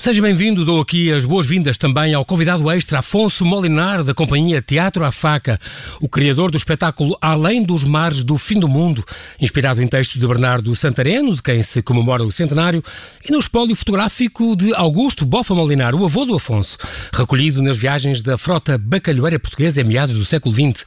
Seja 0.00 0.22
bem-vindo, 0.22 0.64
dou 0.64 0.80
aqui 0.80 1.12
as 1.12 1.26
boas-vindas 1.26 1.76
também 1.76 2.14
ao 2.14 2.24
convidado 2.24 2.70
extra 2.70 3.00
Afonso 3.00 3.44
Molinar, 3.44 4.02
da 4.02 4.14
companhia 4.14 4.62
Teatro 4.62 5.04
à 5.04 5.12
Faca, 5.12 5.60
o 6.00 6.08
criador 6.08 6.50
do 6.50 6.56
espetáculo 6.56 7.18
Além 7.20 7.62
dos 7.62 7.84
Mares 7.84 8.22
do 8.22 8.38
Fim 8.38 8.58
do 8.58 8.66
Mundo, 8.66 9.04
inspirado 9.38 9.82
em 9.82 9.86
textos 9.86 10.18
de 10.18 10.26
Bernardo 10.26 10.74
Santareno, 10.74 11.34
de 11.34 11.42
quem 11.42 11.62
se 11.62 11.82
comemora 11.82 12.24
o 12.24 12.32
centenário, 12.32 12.82
e 13.22 13.30
no 13.30 13.38
espólio 13.38 13.76
fotográfico 13.76 14.56
de 14.56 14.72
Augusto 14.72 15.26
Bofa 15.26 15.54
Molinar, 15.54 15.94
o 15.94 16.02
avô 16.02 16.24
do 16.24 16.34
Afonso, 16.34 16.78
recolhido 17.12 17.60
nas 17.60 17.76
viagens 17.76 18.22
da 18.22 18.38
frota 18.38 18.78
bacalhoeira 18.78 19.38
portuguesa 19.38 19.82
em 19.82 19.84
meados 19.84 20.14
do 20.14 20.24
século 20.24 20.54
XX. 20.54 20.86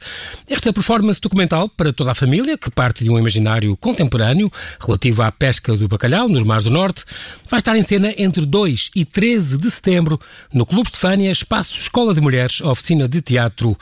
Esta 0.50 0.72
performance 0.72 1.20
documental 1.20 1.68
para 1.68 1.92
toda 1.92 2.10
a 2.10 2.16
família, 2.16 2.58
que 2.58 2.68
parte 2.68 3.04
de 3.04 3.10
um 3.10 3.16
imaginário 3.16 3.76
contemporâneo 3.76 4.50
relativo 4.84 5.22
à 5.22 5.30
pesca 5.30 5.76
do 5.76 5.86
bacalhau 5.86 6.28
nos 6.28 6.42
mares 6.42 6.64
do 6.64 6.70
Norte, 6.70 7.04
vai 7.48 7.58
estar 7.58 7.76
em 7.76 7.82
cena 7.84 8.12
entre 8.18 8.44
2 8.44 8.90
e 8.96 9.03
13 9.04 9.58
de 9.58 9.70
setembro 9.70 10.20
no 10.52 10.64
Clube 10.64 10.86
Estefânia, 10.86 11.30
Espaço 11.30 11.78
Escola 11.78 12.14
de 12.14 12.20
Mulheres, 12.20 12.60
Oficina 12.60 13.08
de 13.08 13.20
Teatro. 13.20 13.76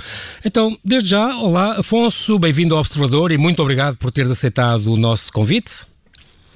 Então, 0.44 0.76
desde 0.84 1.10
já, 1.10 1.36
olá 1.36 1.78
Afonso, 1.78 2.38
bem-vindo 2.38 2.74
ao 2.74 2.80
Observador 2.80 3.32
e 3.32 3.38
muito 3.38 3.62
obrigado 3.62 3.96
por 3.96 4.10
teres 4.10 4.30
aceitado 4.30 4.92
o 4.92 4.96
nosso 4.96 5.32
convite. 5.32 5.91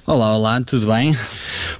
Olá, 0.07 0.37
olá, 0.37 0.61
tudo 0.61 0.87
bem? 0.87 1.13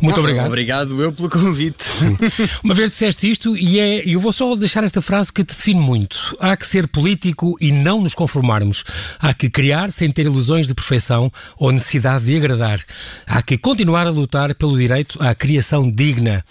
Muito 0.01 0.19
obrigado. 0.19 0.47
Obrigado 0.47 1.01
eu 1.01 1.13
pelo 1.13 1.29
convite. 1.29 1.85
Uma 2.61 2.75
vez 2.75 2.91
disseste 2.91 3.31
isto, 3.31 3.55
e 3.55 3.79
é, 3.79 4.03
eu 4.05 4.19
vou 4.19 4.33
só 4.33 4.53
deixar 4.53 4.83
esta 4.83 4.99
frase 4.99 5.31
que 5.31 5.45
te 5.45 5.55
define 5.55 5.79
muito. 5.79 6.35
Há 6.37 6.57
que 6.57 6.67
ser 6.67 6.89
político 6.89 7.55
e 7.61 7.71
não 7.71 8.01
nos 8.01 8.13
conformarmos. 8.13 8.83
Há 9.17 9.33
que 9.33 9.49
criar 9.49 9.93
sem 9.93 10.11
ter 10.11 10.25
ilusões 10.25 10.67
de 10.67 10.75
perfeição 10.75 11.31
ou 11.57 11.71
necessidade 11.71 12.25
de 12.25 12.35
agradar. 12.35 12.81
Há 13.25 13.41
que 13.41 13.57
continuar 13.57 14.05
a 14.05 14.11
lutar 14.11 14.53
pelo 14.55 14.77
direito 14.77 15.17
à 15.23 15.33
criação 15.33 15.89
digna. 15.89 16.43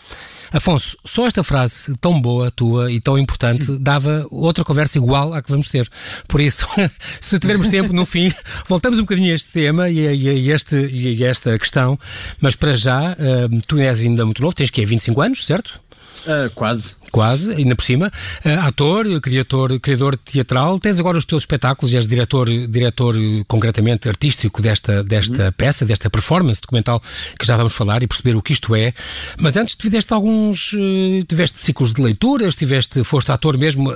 Afonso, 0.52 0.97
só 1.05 1.27
esta 1.27 1.42
frase 1.42 1.94
tão 2.00 2.20
boa, 2.20 2.50
tua 2.50 2.91
e 2.91 3.00
tão 3.00 3.19
importante, 3.19 3.78
dava 3.78 4.27
outra 4.30 4.64
conversa 4.64 4.98
igual 4.98 5.33
à 5.34 5.42
que 5.42 5.50
vamos 5.50 5.69
ter. 5.69 5.88
Por 6.28 6.41
isso, 6.41 6.66
se 7.20 7.38
tivermos 7.38 7.69
tempo, 7.69 7.92
no 7.92 8.06
fim, 8.06 8.33
voltamos 8.69 8.98
um 8.98 9.03
bocadinho 9.03 9.33
a 9.33 9.34
este 9.34 9.50
tema 9.50 9.88
e 9.88 10.06
a, 10.06 10.12
e 10.12 10.50
a 10.50 10.55
este, 10.55 10.77
e 10.77 11.25
a 11.25 11.28
esta 11.28 11.58
questão, 11.58 11.98
mas 12.41 12.55
para 12.55 12.75
já, 12.75 13.12
uh, 13.12 13.61
tu 13.66 13.78
és 13.78 14.00
ainda 14.00 14.25
muito 14.25 14.42
novo, 14.42 14.55
tens 14.55 14.70
que 14.70 14.80
é 14.80 14.84
25 14.84 15.20
anos, 15.20 15.47
certo? 15.47 15.80
Uh, 16.27 16.50
quase. 16.55 16.97
Quase, 17.11 17.53
ainda 17.53 17.75
por 17.75 17.85
cima. 17.85 18.12
Uh, 18.45 18.67
ator, 18.67 19.21
criador, 19.21 19.79
criador 19.81 20.17
teatral, 20.17 20.79
tens 20.79 20.99
agora 20.99 21.19
os 21.19 21.25
teus 21.25 21.43
espetáculos 21.43 21.93
e 21.93 21.97
és 21.97 22.07
diretor, 22.07 22.49
diretor 22.69 23.15
concretamente 23.47 24.09
artístico 24.09 24.61
desta, 24.61 25.03
desta 25.03 25.47
uhum. 25.47 25.53
peça, 25.53 25.84
desta 25.84 26.11
performance 26.11 26.61
documental 26.61 27.03
que 27.39 27.47
já 27.47 27.57
vamos 27.57 27.73
falar 27.73 28.03
e 28.03 28.07
perceber 28.07 28.37
o 28.37 28.43
que 28.43 28.53
isto 28.53 28.75
é. 28.75 28.93
Mas 29.39 29.57
antes 29.57 29.75
tiveste 29.75 30.12
alguns, 30.12 30.73
uh, 30.73 31.25
tiveste 31.27 31.59
ciclos 31.59 31.93
de 31.93 32.03
leituras, 32.03 32.55
tiveste, 32.57 33.03
foste 33.05 33.33
ator 33.33 33.57
mesmo, 33.57 33.93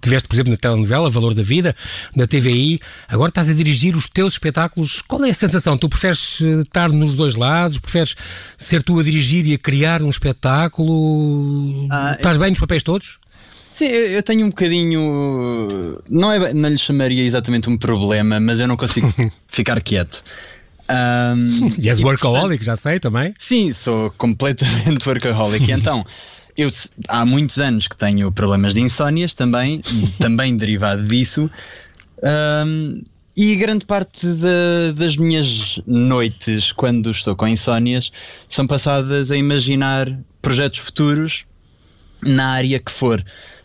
tiveste, 0.00 0.28
por 0.28 0.34
exemplo, 0.34 0.52
na 0.52 0.56
telenovela 0.56 1.10
Valor 1.10 1.34
da 1.34 1.42
Vida, 1.42 1.74
na 2.14 2.26
TVI, 2.26 2.80
agora 3.08 3.30
estás 3.30 3.50
a 3.50 3.54
dirigir 3.54 3.96
os 3.96 4.08
teus 4.08 4.34
espetáculos. 4.34 5.02
Qual 5.02 5.24
é 5.24 5.30
a 5.30 5.34
sensação? 5.34 5.76
Tu 5.76 5.88
preferes 5.88 6.40
estar 6.40 6.90
nos 6.90 7.14
dois 7.14 7.34
lados? 7.34 7.78
Preferes 7.78 8.14
ser 8.56 8.82
tu 8.82 8.98
a 8.98 9.02
dirigir 9.02 9.46
e 9.46 9.54
a 9.54 9.58
criar 9.58 10.02
um 10.02 10.08
espetáculo? 10.08 11.88
Ah, 11.90 12.14
Estás 12.16 12.36
bem 12.36 12.49
nos 12.50 12.60
papéis 12.60 12.82
todos? 12.82 13.18
Sim, 13.72 13.86
eu, 13.86 14.06
eu, 14.06 14.22
tenho 14.22 14.44
um 14.46 14.50
bocadinho. 14.50 16.02
Não, 16.08 16.32
é, 16.32 16.52
não 16.52 16.68
lhe 16.68 16.78
chamaria 16.78 17.22
exatamente 17.22 17.70
um 17.70 17.78
problema, 17.78 18.40
mas 18.40 18.60
eu 18.60 18.66
não 18.66 18.76
consigo 18.76 19.12
ficar 19.48 19.80
quieto. 19.80 20.22
Um, 20.90 21.68
e 21.78 21.88
és 21.88 22.00
workaholic, 22.00 22.58
portanto, 22.58 22.64
já 22.64 22.76
sei 22.76 22.98
também. 22.98 23.32
Sim, 23.38 23.72
sou 23.72 24.10
completamente 24.12 25.06
workaholic. 25.08 25.68
e 25.68 25.72
então, 25.72 26.04
eu 26.56 26.68
há 27.08 27.24
muitos 27.24 27.58
anos 27.58 27.86
que 27.86 27.96
tenho 27.96 28.30
problemas 28.32 28.74
de 28.74 28.80
insónias 28.80 29.34
também, 29.34 29.80
também 30.18 30.56
derivado 30.56 31.06
disso. 31.06 31.48
Um, 32.22 33.00
e 33.36 33.54
grande 33.56 33.86
parte 33.86 34.26
de, 34.26 34.92
das 34.94 35.16
minhas 35.16 35.80
noites, 35.86 36.72
quando 36.72 37.10
estou 37.10 37.36
com 37.36 37.46
insónias, 37.46 38.10
são 38.48 38.66
passadas 38.66 39.30
a 39.30 39.36
imaginar 39.36 40.06
projetos 40.42 40.80
futuros 40.80 41.46
na 42.22 42.50
área 42.50 42.78
que 42.78 42.90
for. 42.90 43.24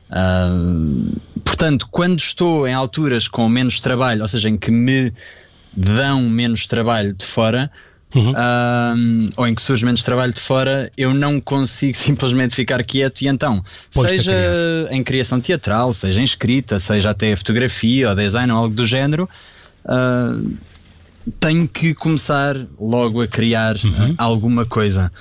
Uh, 0.09 1.19
portanto, 1.43 1.88
quando 1.91 2.19
estou 2.19 2.67
em 2.67 2.73
alturas 2.73 3.27
com 3.27 3.47
menos 3.49 3.79
trabalho, 3.79 4.21
ou 4.21 4.27
seja, 4.27 4.49
em 4.49 4.57
que 4.57 4.71
me 4.71 5.11
dão 5.75 6.21
menos 6.21 6.67
trabalho 6.67 7.13
de 7.13 7.25
fora, 7.25 7.71
Uhum. 8.16 8.31
Uh, 8.31 9.29
ou 9.35 9.45
em 9.45 9.53
que 9.53 9.61
surge 9.61 9.83
menos 9.83 10.01
trabalho 10.01 10.33
de 10.33 10.39
fora, 10.39 10.89
eu 10.95 11.13
não 11.13 11.41
consigo 11.41 11.95
simplesmente 11.97 12.55
ficar 12.55 12.81
quieto 12.81 13.21
e 13.21 13.27
então, 13.27 13.61
seja 13.91 14.33
em 14.89 15.03
criação 15.03 15.41
teatral, 15.41 15.91
seja 15.91 16.22
em 16.22 16.23
escrita, 16.23 16.79
seja 16.79 17.09
até 17.09 17.35
fotografia 17.35 18.09
ou 18.09 18.16
design 18.16 18.53
ou 18.53 18.59
algo 18.59 18.73
do 18.73 18.85
género, 18.85 19.29
uh, 19.83 20.57
tenho 21.41 21.67
que 21.67 21.93
começar 21.93 22.55
logo 22.79 23.22
a 23.22 23.27
criar 23.27 23.75
uhum. 23.83 24.16
alguma 24.17 24.66
coisa. 24.66 25.11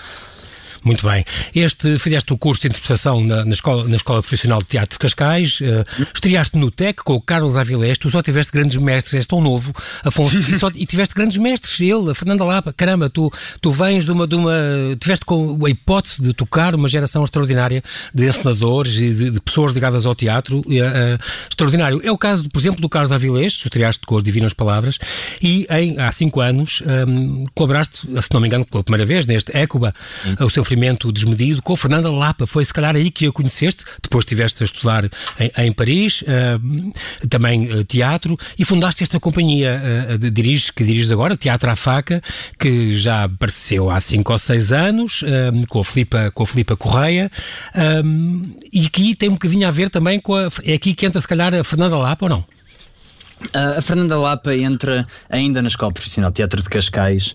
Muito 0.85 1.09
bem. 1.09 1.25
Este, 1.55 1.99
fizeste 1.99 2.31
o 2.33 2.37
curso 2.37 2.61
de 2.61 2.69
interpretação 2.69 3.23
na, 3.23 3.43
na, 3.43 3.55
escola, 3.55 3.89
na 3.89 3.97
Escola 3.97 4.21
Profissional 4.21 4.59
de 4.59 4.67
Teatro 4.67 4.97
de 4.97 4.99
Cascais, 4.99 5.59
uh, 5.61 6.05
estreaste 6.15 6.59
no 6.59 6.71
TEC 6.71 7.03
com 7.03 7.15
o 7.15 7.21
Carlos 7.21 7.57
Avilés, 7.57 7.97
tu 7.97 8.11
só 8.11 8.23
tiveste 8.23 8.53
grandes 8.53 8.77
mestres, 8.77 9.15
és 9.15 9.27
tão 9.27 9.41
novo, 9.41 9.73
Afonso, 10.05 10.37
e, 10.37 10.59
só, 10.59 10.71
e 10.75 10.85
tiveste 10.85 11.15
grandes 11.15 11.39
mestres, 11.39 11.81
ele, 11.81 12.11
a 12.11 12.15
Fernanda 12.15 12.45
Lapa, 12.45 12.71
caramba, 12.71 13.09
tu, 13.09 13.33
tu 13.63 13.71
vens 13.71 14.05
de 14.05 14.13
uma, 14.13 14.27
de 14.27 14.35
uma, 14.35 14.53
tiveste 15.01 15.25
com 15.25 15.65
a 15.65 15.71
hipótese 15.71 16.21
de 16.21 16.35
tocar 16.35 16.75
uma 16.75 16.87
geração 16.87 17.25
extraordinária 17.25 17.83
de 18.13 18.27
encenadores 18.27 18.99
e 18.99 19.11
de, 19.11 19.31
de 19.31 19.41
pessoas 19.41 19.73
ligadas 19.73 20.05
ao 20.05 20.15
teatro, 20.15 20.59
uh, 20.59 20.61
uh, 20.61 21.19
extraordinário. 21.49 22.03
É 22.05 22.13
o 22.13 22.19
caso, 22.19 22.47
por 22.51 22.59
exemplo, 22.59 22.83
do 22.83 22.91
Carlos 22.91 23.11
Avilés, 23.11 23.57
tu 23.57 23.69
estreaste 23.69 24.05
com 24.05 24.19
as 24.19 24.23
Divinas 24.23 24.53
Palavras, 24.53 24.99
e 25.41 25.67
em, 25.71 25.99
há 25.99 26.13
cinco 26.13 26.43
anos 26.43 26.83
um, 27.09 27.47
colaboraste, 27.55 28.07
se 28.21 28.29
não 28.35 28.41
me 28.41 28.49
engano, 28.49 28.67
pela 28.67 28.85
primeira 28.85 29.07
vez, 29.07 29.25
neste 29.25 29.57
Écuba, 29.57 29.95
o 30.39 30.51
seu 30.51 30.63
sofrimento 30.75 31.13
desmedido 31.13 31.63
com 31.63 31.77
Fernanda 31.77 32.11
Lapa. 32.11 32.47
Foi 32.47 32.65
se 32.65 32.75
calhar 32.75 32.97
aí 32.97 33.11
que 33.11 33.27
a 33.27 33.33
conheceste, 33.33 33.85
depois 34.03 34.25
estiveste 34.25 34.63
a 34.63 34.67
estudar 34.67 35.05
em, 35.39 35.51
em 35.57 35.73
Paris, 35.73 36.23
uh, 36.23 37.29
também 37.29 37.71
uh, 37.71 37.85
teatro, 37.85 38.37
e 38.59 38.65
fundaste 38.65 39.05
esta 39.05 39.21
companhia 39.21 39.81
uh, 40.15 40.19
de, 40.19 40.31
que 40.75 40.85
diriges 40.85 41.13
agora, 41.13 41.37
Teatro 41.37 41.71
à 41.71 41.77
Faca, 41.77 42.21
que 42.59 42.95
já 42.95 43.25
apareceu 43.25 43.89
há 43.89 44.01
5 44.01 44.33
ou 44.33 44.39
6 44.39 44.73
anos, 44.73 45.25
com, 45.69 45.81
a 45.81 45.85
Filipa, 45.85 46.31
com 46.33 46.43
a 46.43 46.47
Filipa 46.47 46.77
Correia, 46.77 47.31
e 48.73 48.89
que 48.89 49.15
tem 49.15 49.29
um 49.29 49.35
bocadinho 49.35 49.69
a 49.69 49.71
ver 49.71 49.91
também 49.91 50.19
com 50.21 50.35
a. 50.35 50.49
É 50.65 50.75
aqui 50.75 50.95
que 50.95 51.07
entra 51.07 51.21
se 51.21 51.29
calhar 51.29 51.55
a 51.55 51.63
Fernanda 51.63 51.97
Lapa 51.97 52.25
ou 52.25 52.29
não? 52.29 52.45
a 53.53 53.83
Fernanda 53.83 54.19
Lapa 54.19 54.55
entra 54.55 55.07
ainda 55.29 55.61
na 55.61 55.69
Escola 55.69 55.93
Profissional 55.93 56.33
Teatro 56.33 56.63
de 56.63 56.69
Cascais 56.69 57.35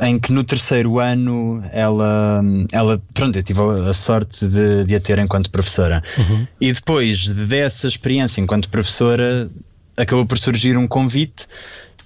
em 0.00 0.18
que 0.18 0.32
no 0.32 0.44
terceiro 0.44 0.98
ano 0.98 1.62
ela, 1.72 2.42
ela 2.72 3.00
pronto, 3.14 3.38
eu 3.38 3.42
tive 3.42 3.60
a 3.88 3.92
sorte 3.92 4.46
de, 4.46 4.84
de 4.84 4.94
a 4.94 5.00
ter 5.00 5.18
enquanto 5.18 5.50
professora. 5.50 6.02
Uhum. 6.18 6.46
E 6.60 6.72
depois 6.72 7.28
dessa 7.28 7.88
experiência 7.88 8.40
enquanto 8.40 8.68
professora, 8.68 9.50
acabou 9.96 10.26
por 10.26 10.38
surgir 10.38 10.76
um 10.76 10.86
convite 10.86 11.46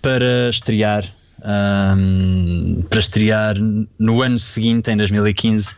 para 0.00 0.50
estrear. 0.50 1.04
Um, 1.44 2.82
para 2.88 3.00
estrear 3.00 3.56
no 3.98 4.22
ano 4.22 4.38
seguinte, 4.38 4.90
em 4.90 4.96
2015, 4.96 5.74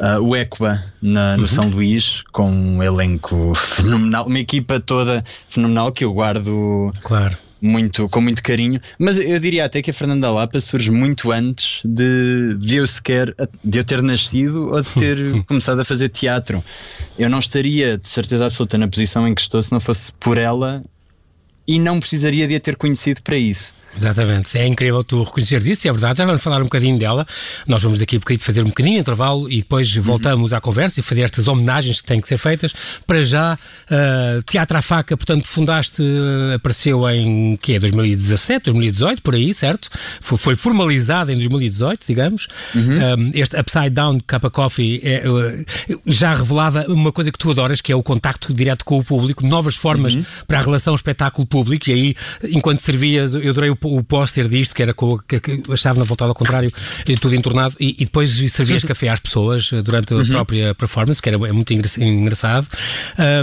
Uh, 0.00 0.22
o 0.22 0.36
Equa 0.36 0.80
na, 1.02 1.36
no 1.36 1.42
uhum. 1.42 1.48
São 1.48 1.68
Luís, 1.68 2.22
com 2.30 2.48
um 2.48 2.80
elenco 2.80 3.52
fenomenal, 3.56 4.28
uma 4.28 4.38
equipa 4.38 4.78
toda 4.78 5.24
fenomenal 5.48 5.90
que 5.90 6.04
eu 6.04 6.12
guardo 6.12 6.94
claro 7.02 7.36
muito, 7.60 8.08
com 8.08 8.20
muito 8.20 8.42
carinho, 8.42 8.80
mas 8.98 9.18
eu 9.18 9.38
diria 9.38 9.64
até 9.64 9.82
que 9.82 9.90
a 9.90 9.94
Fernanda 9.94 10.30
Lapa 10.30 10.60
surge 10.60 10.90
muito 10.90 11.32
antes 11.32 11.80
de, 11.84 12.56
de 12.58 12.76
eu 12.76 12.86
sequer 12.86 13.34
de 13.64 13.78
eu 13.78 13.84
ter 13.84 14.02
nascido 14.02 14.68
ou 14.68 14.80
de 14.80 14.92
ter 14.94 15.44
começado 15.46 15.80
a 15.80 15.84
fazer 15.84 16.08
teatro. 16.08 16.62
Eu 17.18 17.28
não 17.28 17.38
estaria 17.38 17.98
de 17.98 18.08
certeza 18.08 18.46
absoluta 18.46 18.78
na 18.78 18.88
posição 18.88 19.26
em 19.26 19.34
que 19.34 19.40
estou 19.40 19.62
se 19.62 19.72
não 19.72 19.80
fosse 19.80 20.12
por 20.12 20.38
ela 20.38 20.82
e 21.66 21.78
não 21.78 22.00
precisaria 22.00 22.48
de 22.48 22.54
a 22.56 22.60
ter 22.60 22.76
conhecido 22.76 23.22
para 23.22 23.36
isso. 23.36 23.74
Exatamente, 23.98 24.56
é 24.56 24.66
incrível 24.66 25.02
tu 25.02 25.22
reconhecer 25.22 25.66
isso, 25.66 25.88
é 25.88 25.92
verdade. 25.92 26.18
Já 26.18 26.24
vamos 26.24 26.42
falar 26.42 26.60
um 26.60 26.64
bocadinho 26.64 26.98
dela. 26.98 27.26
Nós 27.66 27.82
vamos 27.82 27.98
daqui 27.98 28.16
a 28.16 28.18
bocadinho 28.18 28.44
fazer 28.44 28.62
um 28.62 28.68
bocadinho 28.68 28.94
de 28.94 29.00
intervalo 29.00 29.50
e 29.50 29.58
depois 29.58 29.94
uhum. 29.96 30.02
voltamos 30.02 30.52
à 30.52 30.60
conversa 30.60 31.00
e 31.00 31.02
fazer 31.02 31.22
estas 31.22 31.48
homenagens 31.48 32.00
que 32.00 32.06
têm 32.06 32.20
que 32.20 32.28
ser 32.28 32.38
feitas. 32.38 32.72
Para 33.06 33.20
já, 33.22 33.54
uh, 33.54 34.42
Teatro 34.42 34.78
à 34.78 34.82
Faca, 34.82 35.16
portanto, 35.16 35.46
fundaste, 35.46 36.00
uh, 36.00 36.54
apareceu 36.54 37.08
em 37.10 37.56
que 37.60 37.78
2017, 37.78 38.66
2018, 38.66 39.22
por 39.22 39.34
aí, 39.34 39.52
certo? 39.52 39.90
Foi, 40.20 40.38
foi 40.38 40.56
formalizado 40.56 41.32
em 41.32 41.34
2018, 41.34 42.04
digamos. 42.06 42.46
Uhum. 42.74 42.82
Uh, 42.82 43.30
este 43.34 43.58
Upside 43.58 43.90
Down 43.90 44.20
Cup 44.20 44.44
of 44.44 44.54
Coffee 44.54 45.00
é, 45.02 45.24
já 46.06 46.34
revelava 46.34 46.84
uma 46.88 47.12
coisa 47.12 47.32
que 47.32 47.38
tu 47.38 47.50
adoras, 47.50 47.80
que 47.80 47.90
é 47.90 47.96
o 47.96 48.02
contacto 48.02 48.52
direto 48.54 48.84
com 48.84 48.98
o 48.98 49.04
público, 49.04 49.46
novas 49.46 49.76
formas 49.76 50.14
uhum. 50.14 50.24
para 50.46 50.58
a 50.58 50.62
relação 50.62 50.94
espetáculo-público. 50.94 51.90
E 51.90 51.92
aí, 51.92 52.16
enquanto 52.44 52.80
servias, 52.80 53.34
eu 53.34 53.50
adorei 53.50 53.70
o 53.70 53.76
o 53.96 54.02
póster 54.02 54.48
disto, 54.48 54.74
que 54.74 54.82
era 54.82 54.94
com 54.94 55.18
a 55.70 55.76
chave 55.76 55.98
na 55.98 56.04
voltada 56.04 56.30
ao 56.30 56.34
contrário, 56.34 56.70
tudo 57.20 57.34
entornado, 57.34 57.74
e, 57.80 57.96
e 57.98 58.04
depois 58.04 58.30
servias 58.52 58.84
café 58.84 59.08
às 59.08 59.20
pessoas 59.20 59.70
durante 59.84 60.12
a 60.12 60.16
uhum. 60.16 60.26
própria 60.26 60.74
performance, 60.74 61.20
que 61.20 61.28
era 61.28 61.36
é 61.46 61.52
muito 61.52 61.72
engraçado. 61.72 62.66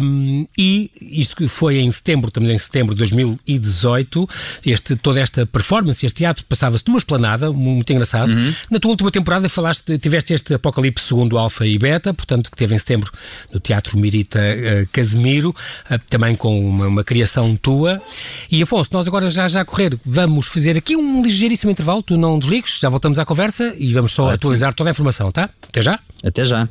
Um, 0.03 0.45
e 0.57 0.91
isto 1.01 1.47
foi 1.47 1.77
em 1.77 1.91
setembro, 1.91 2.27
estamos 2.27 2.49
em 2.49 2.57
setembro 2.57 2.93
de 2.93 2.99
2018, 2.99 4.29
este, 4.65 4.95
toda 4.95 5.19
esta 5.19 5.45
performance, 5.45 6.05
este 6.05 6.17
teatro 6.17 6.43
passava-se 6.45 6.83
numa 6.87 6.97
esplanada, 6.97 7.51
muito 7.51 7.91
engraçado. 7.91 8.29
Uhum. 8.29 8.53
Na 8.69 8.79
tua 8.79 8.91
última 8.91 9.11
temporada 9.11 9.47
falaste, 9.49 9.97
tiveste 9.97 10.33
este 10.33 10.53
Apocalipse 10.53 11.05
segundo 11.07 11.37
Alfa 11.37 11.65
e 11.65 11.77
Beta, 11.77 12.13
portanto, 12.13 12.49
que 12.49 12.57
teve 12.57 12.75
em 12.75 12.77
setembro 12.77 13.11
no 13.53 13.59
Teatro 13.59 13.97
Mirita 13.97 14.39
uh, 14.39 14.87
Casemiro, 14.91 15.49
uh, 15.49 15.99
também 16.09 16.35
com 16.35 16.67
uma, 16.67 16.87
uma, 16.87 17.03
criação 17.03 17.55
tua. 17.55 18.01
E 18.51 18.61
Afonso, 18.61 18.89
nós 18.91 19.07
agora 19.07 19.29
já 19.29 19.47
já 19.47 19.61
a 19.61 19.65
correr, 19.65 19.97
vamos 20.05 20.24
fazer 20.47 20.77
aqui 20.77 20.95
um 20.95 21.21
ligeiríssimo 21.21 21.71
intervalo, 21.71 22.03
tu 22.03 22.17
não 22.17 22.37
desligues, 22.37 22.79
já 22.79 22.89
voltamos 22.89 23.19
à 23.19 23.25
conversa 23.25 23.73
e 23.77 23.93
vamos 23.93 24.11
só 24.11 24.29
atualizar 24.29 24.73
toda 24.73 24.89
a 24.89 24.91
informação, 24.91 25.31
tá? 25.31 25.49
Até 25.67 25.81
já. 25.81 25.99
Até 26.23 26.45
já. 26.45 26.67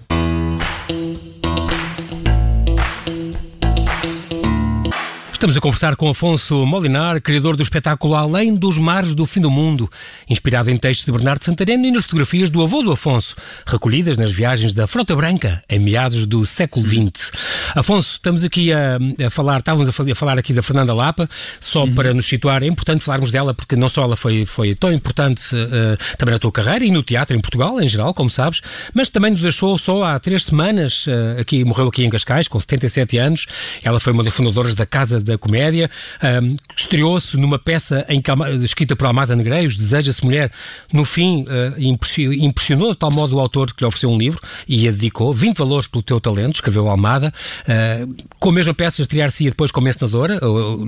Estamos 5.45 5.59
a 5.59 5.61
conversar 5.61 5.95
com 5.95 6.09
Afonso 6.09 6.65
Molinar, 6.65 7.21
criador 7.21 7.55
do 7.55 7.63
espetáculo 7.63 8.15
Além 8.15 8.55
dos 8.55 8.79
Mares 8.79 9.13
do 9.13 9.27
Fim 9.27 9.43
do 9.43 9.51
Mundo, 9.51 9.91
inspirado 10.27 10.71
em 10.71 10.77
textos 10.79 11.05
de 11.05 11.13
Bernardo 11.13 11.45
Santareno 11.45 11.85
e 11.85 11.91
nas 11.91 12.05
fotografias 12.05 12.49
do 12.49 12.63
avô 12.63 12.83
do 12.83 12.91
Afonso, 12.91 13.37
recolhidas 13.67 14.17
nas 14.17 14.33
viagens 14.33 14.73
da 14.73 14.87
Frota 14.87 15.15
Branca 15.15 15.63
em 15.69 15.79
meados 15.79 16.25
do 16.25 16.47
século 16.47 16.89
XX. 16.89 17.31
Afonso, 17.75 18.13
estamos 18.13 18.43
aqui 18.43 18.73
a, 18.73 18.97
a 19.27 19.29
falar, 19.29 19.59
estávamos 19.59 19.87
a, 19.87 20.15
falar 20.15 20.39
aqui 20.39 20.55
da 20.55 20.63
Fernanda 20.63 20.95
Lapa, 20.95 21.29
só 21.61 21.85
uhum. 21.85 21.95
para 21.95 22.15
nos 22.15 22.25
situar, 22.25 22.63
é 22.63 22.67
importante 22.67 23.05
falarmos 23.05 23.31
dela 23.31 23.53
porque 23.53 23.77
não 23.77 23.91
só 23.91 24.05
ela 24.05 24.17
foi, 24.17 24.47
foi 24.47 24.75
tão 24.75 24.91
importante 24.91 25.55
uh, 25.55 26.17
também 26.17 26.33
na 26.33 26.39
tua 26.39 26.53
carreira 26.53 26.87
e 26.87 26.91
no 26.91 27.03
teatro 27.03 27.37
em 27.37 27.41
Portugal, 27.41 27.79
em 27.83 27.87
geral, 27.87 28.15
como 28.15 28.31
sabes, 28.31 28.63
mas 28.95 29.11
também 29.11 29.33
nos 29.33 29.43
deixou 29.43 29.77
só 29.77 30.05
há 30.05 30.19
três 30.19 30.45
semanas, 30.45 31.07
uh, 31.07 31.39
aqui, 31.39 31.67
morreu 31.67 31.85
aqui 31.85 32.03
em 32.03 32.09
Cascais, 32.09 32.49
com 32.49 32.59
77 32.59 33.19
anos. 33.19 33.47
Ela 33.83 34.01
foi 34.01 34.15
uma 34.15 34.25
das 34.25 34.33
fundadoras 34.33 34.75
da 34.75 34.87
Casa 34.87 35.21
da 35.21 35.34
Comédia. 35.39 35.91
Um, 36.23 36.57
Estreou-se 36.77 37.37
numa 37.37 37.59
peça 37.59 38.05
em 38.09 38.21
que, 38.21 38.31
escrita 38.65 38.97
por 38.97 39.07
Almada 39.07 39.35
Negreiros, 39.37 39.77
Deseja-se 39.77 40.25
Mulher. 40.25 40.51
No 40.93 41.05
fim, 41.05 41.45
uh, 41.45 41.81
impressionou 41.81 42.93
de 42.93 42.99
tal 42.99 43.13
modo 43.13 43.37
o 43.37 43.41
autor 43.41 43.73
que 43.73 43.83
lhe 43.83 43.87
ofereceu 43.87 44.11
um 44.11 44.19
livro 44.19 44.41
e 44.69 44.89
a 44.89 44.91
dedicou. 44.91 45.33
20 45.33 45.59
valores 45.59 45.87
pelo 45.87 46.03
teu 46.03 46.21
talento, 46.21 46.57
escreveu 46.57 46.89
Almada. 46.89 47.33
Uh, 47.63 48.15
com 48.39 48.51
a 48.51 48.53
mesma 48.53 48.75
peça, 48.75 49.03
estrear-se 49.03 49.45
depois 49.45 49.71
como 49.71 49.89
encenadora, 49.89 50.41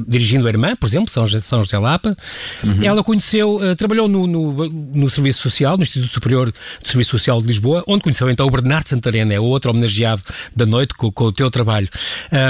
dirigindo 0.06 0.46
a 0.46 0.50
irmã, 0.50 0.75
por 0.76 0.87
exemplo, 0.87 1.10
São, 1.10 1.26
São 1.26 1.62
José 1.62 1.78
Lapa. 1.78 2.16
Uhum. 2.64 2.82
Ela 2.82 3.02
conheceu, 3.02 3.56
uh, 3.56 3.76
trabalhou 3.76 4.08
no, 4.08 4.26
no, 4.26 4.69
no, 4.69 5.10
Serviço 5.10 5.40
Social, 5.40 5.76
no 5.76 5.82
Instituto 5.82 6.12
Superior 6.12 6.52
de 6.82 6.88
Serviço 6.88 7.10
Social 7.10 7.40
de 7.40 7.46
Lisboa, 7.46 7.84
onde 7.87 8.02
conheceu 8.02 8.31
então 8.31 8.46
o 8.46 8.50
Bernardo 8.50 8.88
Santarena, 8.88 9.34
é 9.34 9.40
o 9.40 9.44
outro 9.44 9.70
homenageado 9.70 10.22
da 10.54 10.66
noite 10.66 10.94
com, 10.94 11.10
com 11.10 11.25
o 11.25 11.32
teu 11.32 11.50
trabalho. 11.50 11.88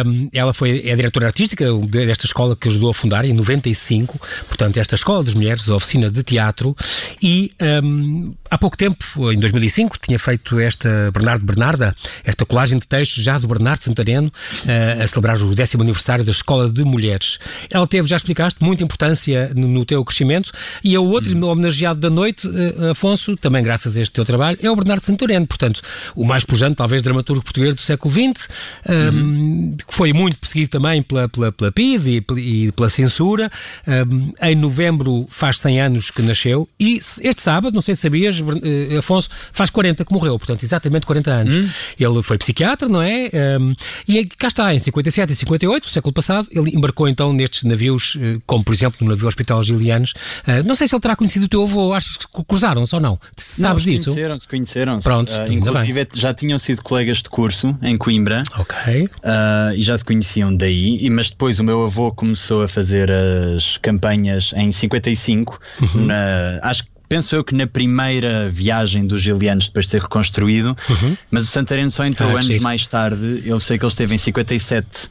Um, 0.06 0.28
ela 0.32 0.52
foi, 0.52 0.82
é 0.84 0.94
diretora 0.96 1.26
artística, 1.26 1.64
desta 1.86 2.26
escola 2.26 2.56
que 2.56 2.68
ajudou 2.68 2.90
a 2.90 2.94
fundar 2.94 3.24
em 3.24 3.32
95, 3.32 4.20
portanto, 4.48 4.78
esta 4.78 4.94
Escola 4.94 5.22
das 5.22 5.34
Mulheres, 5.34 5.68
a 5.70 5.74
oficina 5.76 6.10
de 6.10 6.22
teatro, 6.22 6.76
e 7.22 7.52
um, 7.82 8.34
há 8.50 8.58
pouco 8.58 8.76
tempo, 8.76 9.04
em 9.32 9.38
2005, 9.38 9.98
tinha 10.00 10.18
feito 10.18 10.58
esta 10.58 11.10
Bernardo 11.12 11.44
Bernarda, 11.44 11.94
esta 12.24 12.44
colagem 12.44 12.78
de 12.78 12.86
textos 12.86 13.22
já 13.22 13.38
do 13.38 13.46
Bernardo 13.46 13.82
Santareno, 13.82 14.28
uh, 14.28 15.02
a 15.02 15.06
celebrar 15.06 15.40
o 15.40 15.54
décimo 15.54 15.82
aniversário 15.82 16.24
da 16.24 16.32
Escola 16.32 16.68
de 16.68 16.84
Mulheres. 16.84 17.38
Ela 17.70 17.86
teve, 17.86 18.08
já 18.08 18.16
explicaste, 18.16 18.62
muita 18.62 18.84
importância 18.84 19.52
no, 19.54 19.66
no 19.68 19.84
teu 19.84 20.04
crescimento, 20.04 20.52
e 20.82 20.96
o 20.96 21.04
outro 21.04 21.36
hum. 21.36 21.44
homenageado 21.44 22.00
da 22.00 22.10
noite, 22.10 22.46
uh, 22.46 22.90
Afonso, 22.90 23.36
também 23.36 23.62
graças 23.62 23.96
a 23.96 24.02
este 24.02 24.12
teu 24.12 24.24
trabalho, 24.24 24.58
é 24.62 24.70
o 24.70 24.76
Bernardo 24.76 25.04
Santareno, 25.04 25.46
portanto, 25.46 25.80
o 26.14 26.24
mais 26.24 26.44
pujante, 26.44 26.76
talvez, 26.76 27.02
dramaturgo 27.02 27.42
português 27.42 27.74
do 27.74 27.80
século 27.80 28.12
XX, 28.12 28.48
um, 28.88 28.92
uhum. 28.92 29.76
que 29.76 29.94
foi 29.94 30.12
muito 30.12 30.36
perseguido 30.38 30.70
também 30.70 31.02
pela, 31.02 31.28
pela, 31.28 31.52
pela 31.52 31.65
PID 31.72 32.24
e, 32.36 32.66
e 32.66 32.72
pela 32.72 32.90
censura. 32.90 33.50
Um, 33.86 34.32
em 34.42 34.54
novembro 34.54 35.26
faz 35.28 35.58
100 35.58 35.80
anos 35.80 36.10
que 36.10 36.22
nasceu 36.22 36.68
e 36.78 36.98
este 36.98 37.40
sábado, 37.40 37.74
não 37.74 37.82
sei 37.82 37.94
se 37.94 38.02
sabias, 38.02 38.40
uh, 38.40 38.98
Afonso, 38.98 39.28
faz 39.52 39.70
40 39.70 40.04
que 40.04 40.12
morreu, 40.12 40.38
portanto, 40.38 40.62
exatamente 40.62 41.06
40 41.06 41.30
anos. 41.30 41.54
Hum. 41.54 41.68
Ele 41.98 42.22
foi 42.22 42.38
psiquiatra, 42.38 42.88
não 42.88 43.02
é? 43.02 43.30
Um, 43.60 43.74
e 44.06 44.24
cá 44.26 44.48
está, 44.48 44.74
em 44.74 44.78
57 44.78 45.32
e 45.32 45.36
58, 45.36 45.90
século 45.90 46.12
passado, 46.12 46.48
ele 46.50 46.70
embarcou 46.70 47.08
então 47.08 47.32
nestes 47.32 47.64
navios, 47.64 48.14
uh, 48.16 48.40
como 48.46 48.64
por 48.64 48.74
exemplo 48.74 48.98
no 49.00 49.10
navio 49.10 49.26
Hospital 49.26 49.62
Gilianos. 49.62 50.12
Uh, 50.46 50.66
não 50.66 50.74
sei 50.74 50.86
se 50.86 50.94
ele 50.94 51.00
terá 51.00 51.16
conhecido 51.16 51.46
o 51.46 51.48
teu 51.48 51.62
avô, 51.62 51.92
achas 51.92 52.16
que 52.16 52.44
cruzaram-se 52.44 52.94
ou 52.94 53.00
não? 53.00 53.18
Sabes 53.36 53.84
não, 53.84 53.92
disso? 53.92 54.04
Conheceram-se, 54.04 54.48
conheceram-se. 54.48 55.04
Pronto, 55.04 55.32
uh, 55.32 55.52
inclusive 55.52 56.08
já 56.14 56.34
tinham 56.34 56.58
sido 56.58 56.82
colegas 56.82 57.18
de 57.18 57.30
curso 57.30 57.76
em 57.82 57.96
Coimbra. 57.96 58.42
Ok. 58.58 59.08
e 59.76 59.82
já 59.82 59.96
se 59.96 60.04
conheciam 60.04 60.54
daí, 60.54 61.08
mas 61.10 61.30
depois 61.30 61.55
o 61.58 61.64
meu 61.64 61.84
avô 61.84 62.12
começou 62.12 62.62
a 62.62 62.68
fazer 62.68 63.10
as 63.10 63.78
campanhas 63.78 64.52
em 64.56 64.70
55, 64.70 65.58
uhum. 65.80 66.06
na, 66.06 66.58
acho 66.62 66.84
que 66.84 66.90
penso 67.08 67.36
eu 67.36 67.44
que 67.44 67.54
na 67.54 67.66
primeira 67.66 68.48
viagem 68.50 69.06
dos 69.06 69.22
Gilianos 69.22 69.66
depois 69.66 69.86
de 69.86 69.92
ser 69.92 70.02
reconstruído, 70.02 70.76
uhum. 70.88 71.16
mas 71.30 71.44
o 71.44 71.46
Santareno 71.46 71.90
só 71.90 72.04
entrou 72.04 72.30
ah, 72.36 72.40
anos 72.40 72.54
sim. 72.54 72.60
mais 72.60 72.86
tarde. 72.86 73.42
Eu 73.44 73.60
sei 73.60 73.78
que 73.78 73.84
ele 73.84 73.90
esteve 73.90 74.14
em 74.14 74.18
57 74.18 75.08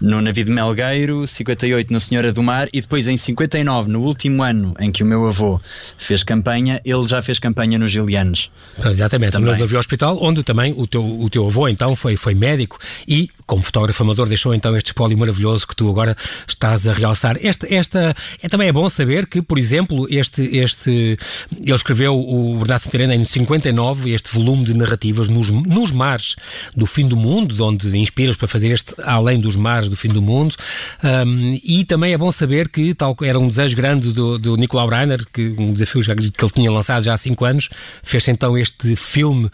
no 0.00 0.20
navio 0.20 0.44
de 0.44 0.50
Melgueiro, 0.50 1.26
58 1.26 1.92
no 1.92 2.00
Senhora 2.00 2.32
do 2.32 2.42
Mar 2.42 2.68
e 2.72 2.80
depois 2.80 3.08
em 3.08 3.16
59, 3.16 3.88
no 3.88 4.02
último 4.02 4.42
ano 4.42 4.74
em 4.78 4.92
que 4.92 5.02
o 5.02 5.06
meu 5.06 5.26
avô 5.26 5.60
fez 5.96 6.22
campanha, 6.22 6.80
ele 6.84 7.06
já 7.06 7.22
fez 7.22 7.38
campanha 7.38 7.78
nos 7.78 7.90
Gilianos. 7.90 8.50
Exatamente, 8.84 9.32
também. 9.32 9.52
no 9.52 9.58
navio 9.58 9.78
hospital, 9.78 10.18
onde 10.20 10.42
também 10.42 10.74
o 10.76 10.86
teu, 10.86 11.02
o 11.02 11.30
teu 11.30 11.46
avô 11.46 11.68
então 11.68 11.96
foi, 11.96 12.16
foi 12.16 12.34
médico 12.34 12.78
e 13.08 13.30
como 13.46 13.62
fotógrafo 13.62 14.02
amador 14.02 14.28
deixou 14.28 14.54
então 14.54 14.76
este 14.76 14.88
espólio 14.88 15.16
maravilhoso 15.16 15.66
que 15.66 15.76
tu 15.76 15.88
agora 15.88 16.16
estás 16.48 16.88
a 16.88 16.92
realçar. 16.92 17.38
Esta, 17.40 17.72
esta 17.72 18.14
é, 18.42 18.48
também 18.48 18.68
é 18.68 18.72
bom 18.72 18.88
saber 18.88 19.26
que, 19.26 19.40
por 19.40 19.58
exemplo, 19.58 20.06
este, 20.10 20.42
este 20.56 21.16
ele 21.64 21.74
escreveu 21.74 22.14
o 22.14 22.58
Bernardo 22.58 22.82
Santarena 22.82 23.14
em 23.14 23.24
59, 23.24 24.10
este 24.10 24.32
volume 24.32 24.64
de 24.64 24.74
narrativas 24.74 25.28
nos, 25.28 25.50
nos 25.50 25.90
mares 25.90 26.34
do 26.74 26.86
fim 26.86 27.06
do 27.06 27.16
mundo, 27.16 27.54
de 27.54 27.62
onde 27.62 27.96
inspiras 27.96 28.36
para 28.36 28.48
fazer 28.48 28.72
este 28.72 28.94
Além 29.02 29.40
dos 29.40 29.56
Mares 29.56 29.88
do 29.88 29.96
fim 29.96 30.08
do 30.08 30.20
mundo. 30.20 30.54
Um, 31.02 31.58
e 31.62 31.84
também 31.84 32.12
é 32.12 32.18
bom 32.18 32.30
saber 32.30 32.68
que 32.68 32.94
tal 32.94 33.16
era 33.22 33.38
um 33.38 33.48
desejo 33.48 33.76
grande 33.76 34.12
do, 34.12 34.38
do 34.38 34.56
Nicolau 34.56 34.88
Breiner, 34.88 35.24
que 35.32 35.54
um 35.58 35.72
desafio 35.72 36.02
que 36.02 36.44
ele 36.44 36.52
tinha 36.52 36.70
lançado 36.70 37.02
já 37.02 37.14
há 37.14 37.16
cinco 37.16 37.44
anos, 37.44 37.68
fez 38.02 38.26
então 38.28 38.58
este 38.58 38.96
filme 38.96 39.48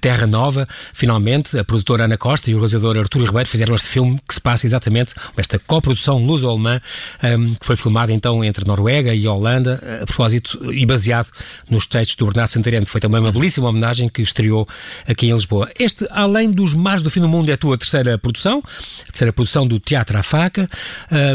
Terra 0.00 0.26
Nova. 0.26 0.66
Finalmente, 0.92 1.58
a 1.58 1.64
produtora 1.64 2.04
Ana 2.04 2.18
Costa 2.18 2.50
e 2.50 2.54
o 2.54 2.58
realizador 2.58 2.98
Arturo 2.98 3.24
Ribeiro 3.36 3.50
fizeram 3.50 3.74
este 3.74 3.88
filme 3.88 4.18
que 4.26 4.34
se 4.34 4.40
passa 4.40 4.66
exatamente 4.66 5.14
esta 5.36 5.58
coprodução 5.58 6.24
luso-alemã, 6.24 6.80
um, 7.22 7.54
que 7.54 7.66
foi 7.66 7.76
filmada 7.76 8.12
então 8.12 8.42
entre 8.42 8.64
Noruega 8.64 9.14
e 9.14 9.28
Holanda, 9.28 10.00
a 10.02 10.06
propósito 10.06 10.72
e 10.72 10.86
baseado 10.86 11.28
nos 11.68 11.86
textos 11.86 12.16
do 12.16 12.24
Bernardo 12.24 12.48
Santareno. 12.48 12.86
Foi 12.86 13.00
também 13.00 13.20
uma 13.20 13.30
belíssima 13.30 13.68
homenagem 13.68 14.08
que 14.08 14.22
estreou 14.22 14.66
aqui 15.06 15.28
em 15.28 15.34
Lisboa. 15.34 15.70
Este, 15.78 16.06
além 16.10 16.50
dos 16.50 16.72
Mares 16.72 17.02
do 17.02 17.10
Fim 17.10 17.20
do 17.20 17.28
Mundo, 17.28 17.50
é 17.50 17.52
a 17.52 17.56
tua 17.56 17.76
terceira 17.76 18.16
produção, 18.16 18.62
a 19.02 19.06
terceira 19.06 19.32
produção 19.32 19.66
do 19.66 19.78
Teatro 19.78 20.18
à 20.18 20.22
Faca, 20.22 20.68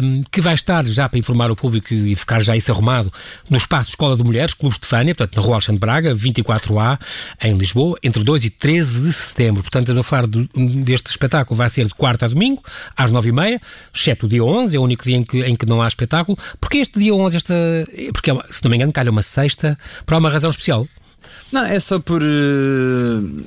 um, 0.04 0.24
que 0.32 0.42
vai 0.42 0.56
estar, 0.56 0.86
já 0.88 1.08
para 1.08 1.20
informar 1.20 1.52
o 1.52 1.56
público 1.56 1.94
e 1.94 2.16
ficar 2.16 2.42
já 2.42 2.56
isso 2.56 2.72
arrumado, 2.72 3.14
no 3.50 3.58
espaço 3.58 3.92
Escola 3.92 4.18
de 4.18 4.24
Mulheres, 4.24 4.54
Clube 4.56 4.76
Estefânia, 4.76 5.14
portanto, 5.14 5.36
na 5.36 5.42
Rua 5.44 5.56
Alexandre 5.56 5.80
Braga, 5.80 6.16
24A, 6.16 7.00
em 7.44 7.56
Lisboa, 7.56 7.98
entre 8.02 8.24
2 8.24 8.46
e 8.46 8.50
13 8.50 9.02
de 9.02 9.14
setembro. 9.14 9.62
Portanto, 9.62 9.92
a 9.98 10.04
falar 10.04 10.26
de, 10.26 10.48
deste 10.84 11.08
espetáculo, 11.08 11.58
vai 11.58 11.70
ser 11.70 11.91
de 11.92 11.96
quarta 11.96 12.26
a 12.26 12.30
domingo, 12.30 12.64
às 12.96 13.12
9h30, 13.12 13.60
exceto 13.94 14.26
o 14.26 14.30
dia 14.30 14.44
11, 14.44 14.76
é 14.76 14.80
o 14.80 14.84
único 14.84 15.04
dia 15.04 15.18
em 15.18 15.24
que, 15.24 15.42
em 15.42 15.56
que 15.56 15.66
não 15.66 15.82
há 15.82 15.88
espetáculo. 15.88 16.38
Porque 16.60 16.78
este 16.78 17.00
dia 17.00 17.14
11, 17.14 17.38
esta, 17.38 17.54
porque, 18.14 18.32
é 18.32 18.36
se 18.50 18.64
não 18.64 18.70
me 18.70 18.78
engano, 18.78 18.92
calha 18.92 19.12
uma 19.12 19.22
sexta, 19.22 19.78
para 20.06 20.18
uma 20.18 20.30
razão 20.30 20.50
especial. 20.50 20.88
Não, 21.52 21.66
é 21.66 21.80
só 21.80 22.00
por. 22.00 22.22
Uh, 22.22 23.44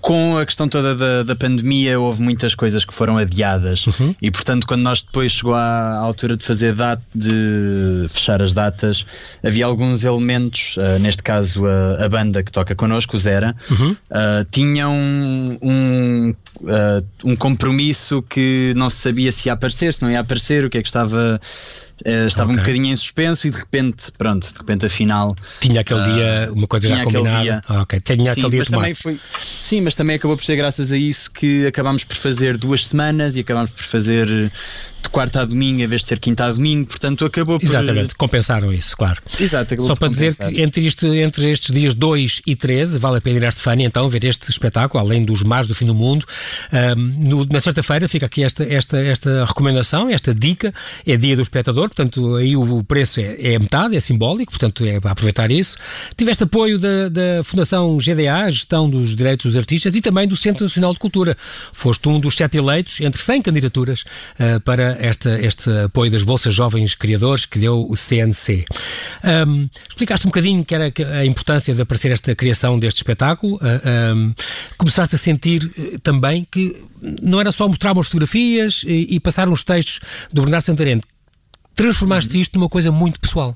com 0.00 0.38
a 0.38 0.46
questão 0.46 0.68
toda 0.68 0.94
da, 0.94 1.22
da 1.22 1.36
pandemia, 1.36 2.00
houve 2.00 2.22
muitas 2.22 2.54
coisas 2.54 2.84
que 2.84 2.94
foram 2.94 3.18
adiadas. 3.18 3.86
Uhum. 3.86 4.14
E, 4.22 4.30
portanto, 4.30 4.66
quando 4.66 4.82
nós 4.82 5.02
depois 5.02 5.32
chegou 5.32 5.54
à 5.54 5.98
altura 5.98 6.36
de 6.36 6.44
fazer 6.44 6.74
data, 6.74 7.02
de 7.14 8.06
fechar 8.08 8.40
as 8.40 8.52
datas, 8.52 9.04
havia 9.44 9.66
alguns 9.66 10.04
elementos, 10.04 10.76
uh, 10.78 10.98
neste 10.98 11.22
caso 11.22 11.66
a, 11.66 12.04
a, 12.04 12.08
banda 12.08 12.42
que 12.42 12.50
toca 12.50 12.74
connosco, 12.74 13.16
o 13.16 13.20
Zera, 13.20 13.54
uhum. 13.70 13.90
uh, 13.90 14.44
tinham 14.50 14.94
um, 14.94 16.34
um 17.24 17.36
compromisso 17.36 18.22
que 18.22 18.72
não 18.76 18.88
se 18.88 18.96
sabia 18.96 19.30
se 19.30 19.48
ia 19.48 19.52
aparecer, 19.52 19.92
se 19.92 20.00
não 20.00 20.10
ia 20.10 20.20
aparecer, 20.20 20.64
o 20.64 20.70
que 20.70 20.78
é 20.78 20.82
que 20.82 20.88
estava 20.88 21.40
Uh, 22.04 22.26
estava 22.26 22.50
okay. 22.50 22.54
um 22.54 22.64
bocadinho 22.64 22.92
em 22.92 22.96
suspenso 22.96 23.46
e 23.46 23.50
de 23.50 23.56
repente, 23.56 24.12
pronto, 24.18 24.46
de 24.46 24.58
repente 24.58 24.84
afinal. 24.84 25.34
Tinha 25.60 25.80
aquele 25.80 26.00
uh, 26.00 26.14
dia, 26.14 26.50
uma 26.52 26.66
coisa 26.66 26.88
já 26.88 27.04
combinada. 27.04 27.42
Dia. 27.42 27.62
Ah, 27.66 27.82
ok, 27.82 28.00
tinha 28.00 28.24
sim, 28.24 28.30
aquele 28.30 28.50
dia 28.50 28.58
mas 28.60 28.68
também 28.68 28.94
foi, 28.94 29.18
Sim, 29.62 29.80
mas 29.80 29.94
também 29.94 30.16
acabou 30.16 30.36
por 30.36 30.44
ser 30.44 30.56
graças 30.56 30.92
a 30.92 30.98
isso 30.98 31.30
que 31.30 31.66
acabámos 31.66 32.04
por 32.04 32.16
fazer 32.16 32.58
duas 32.58 32.86
semanas 32.86 33.36
e 33.36 33.40
acabámos 33.40 33.70
por 33.70 33.82
fazer 33.82 34.50
de 35.06 35.10
quarta 35.10 35.42
a 35.42 35.44
domingo 35.44 35.80
em 35.80 35.86
vez 35.86 36.02
de 36.02 36.08
ser 36.08 36.18
quinta 36.18 36.44
a 36.44 36.52
domingo, 36.52 36.86
portanto 36.86 37.24
acabou 37.24 37.58
por. 37.58 37.64
Exatamente, 37.64 38.14
compensaram 38.14 38.72
isso, 38.72 38.96
claro. 38.96 39.20
Exato, 39.38 39.80
Só 39.82 39.94
para 39.94 40.08
dizer 40.08 40.34
que 40.36 40.60
entre, 40.60 40.82
isto, 40.82 41.06
entre 41.06 41.50
estes 41.50 41.74
dias 41.74 41.94
2 41.94 42.42
e 42.46 42.56
13, 42.56 42.98
vale 42.98 43.18
a 43.18 43.20
pena 43.20 43.38
ir 43.38 43.44
à 43.44 43.48
Estefânia 43.48 43.86
então 43.86 44.08
ver 44.08 44.24
este 44.24 44.50
espetáculo, 44.50 45.02
além 45.02 45.24
dos 45.24 45.42
Mares 45.42 45.66
do 45.66 45.74
Fim 45.74 45.86
do 45.86 45.94
Mundo. 45.94 46.26
Um, 46.72 47.28
no, 47.28 47.46
na 47.46 47.60
sexta-feira 47.60 48.08
fica 48.08 48.26
aqui 48.26 48.42
esta, 48.42 48.64
esta, 48.64 48.98
esta 48.98 49.44
recomendação, 49.44 50.08
esta 50.08 50.34
dica, 50.34 50.74
é 51.06 51.16
dia 51.16 51.36
do 51.36 51.42
espectador, 51.42 51.85
portanto 51.88 52.36
aí 52.36 52.56
o 52.56 52.82
preço 52.84 53.20
é, 53.20 53.54
é 53.54 53.58
metade, 53.58 53.96
é 53.96 54.00
simbólico, 54.00 54.52
portanto 54.52 54.84
é 54.84 55.00
para 55.00 55.12
aproveitar 55.12 55.50
isso. 55.50 55.76
Tiveste 56.16 56.44
apoio 56.44 56.78
da, 56.78 57.08
da 57.08 57.44
Fundação 57.44 57.96
GDA, 57.98 58.50
Gestão 58.50 58.88
dos 58.88 59.14
Direitos 59.14 59.46
dos 59.46 59.56
Artistas, 59.56 59.94
e 59.94 60.00
também 60.00 60.26
do 60.26 60.36
Centro 60.36 60.64
Nacional 60.64 60.92
de 60.92 60.98
Cultura. 60.98 61.36
Foste 61.72 62.08
um 62.08 62.18
dos 62.20 62.36
sete 62.36 62.58
eleitos 62.58 63.00
entre 63.00 63.20
100 63.20 63.42
candidaturas 63.42 64.04
uh, 64.38 64.60
para 64.60 64.96
esta, 65.00 65.38
este 65.40 65.70
apoio 65.84 66.10
das 66.10 66.22
Bolsas 66.22 66.54
Jovens 66.54 66.94
Criadores 66.94 67.44
que 67.44 67.58
deu 67.58 67.86
o 67.88 67.96
CNC. 67.96 68.64
Um, 69.24 69.68
explicaste 69.88 70.26
um 70.26 70.30
bocadinho 70.30 70.64
que 70.64 70.74
era 70.74 70.92
a 71.18 71.24
importância 71.24 71.74
de 71.74 71.82
aparecer 71.82 72.12
esta 72.12 72.34
criação 72.34 72.78
deste 72.78 72.98
espetáculo. 72.98 73.56
Uh, 73.56 74.16
um, 74.16 74.34
começaste 74.76 75.14
a 75.14 75.18
sentir 75.18 75.64
uh, 75.64 75.98
também 76.00 76.46
que 76.50 76.76
não 77.22 77.40
era 77.40 77.52
só 77.52 77.68
mostrar 77.68 77.92
umas 77.92 78.06
fotografias 78.06 78.82
e, 78.86 79.14
e 79.16 79.20
passar 79.20 79.48
uns 79.48 79.62
textos 79.62 80.00
do 80.32 80.42
Bernardo 80.42 80.64
Santarém. 80.64 81.00
Transformaste 81.76 82.40
isto 82.40 82.58
numa 82.58 82.68
coisa 82.68 82.90
muito 82.90 83.20
pessoal. 83.20 83.54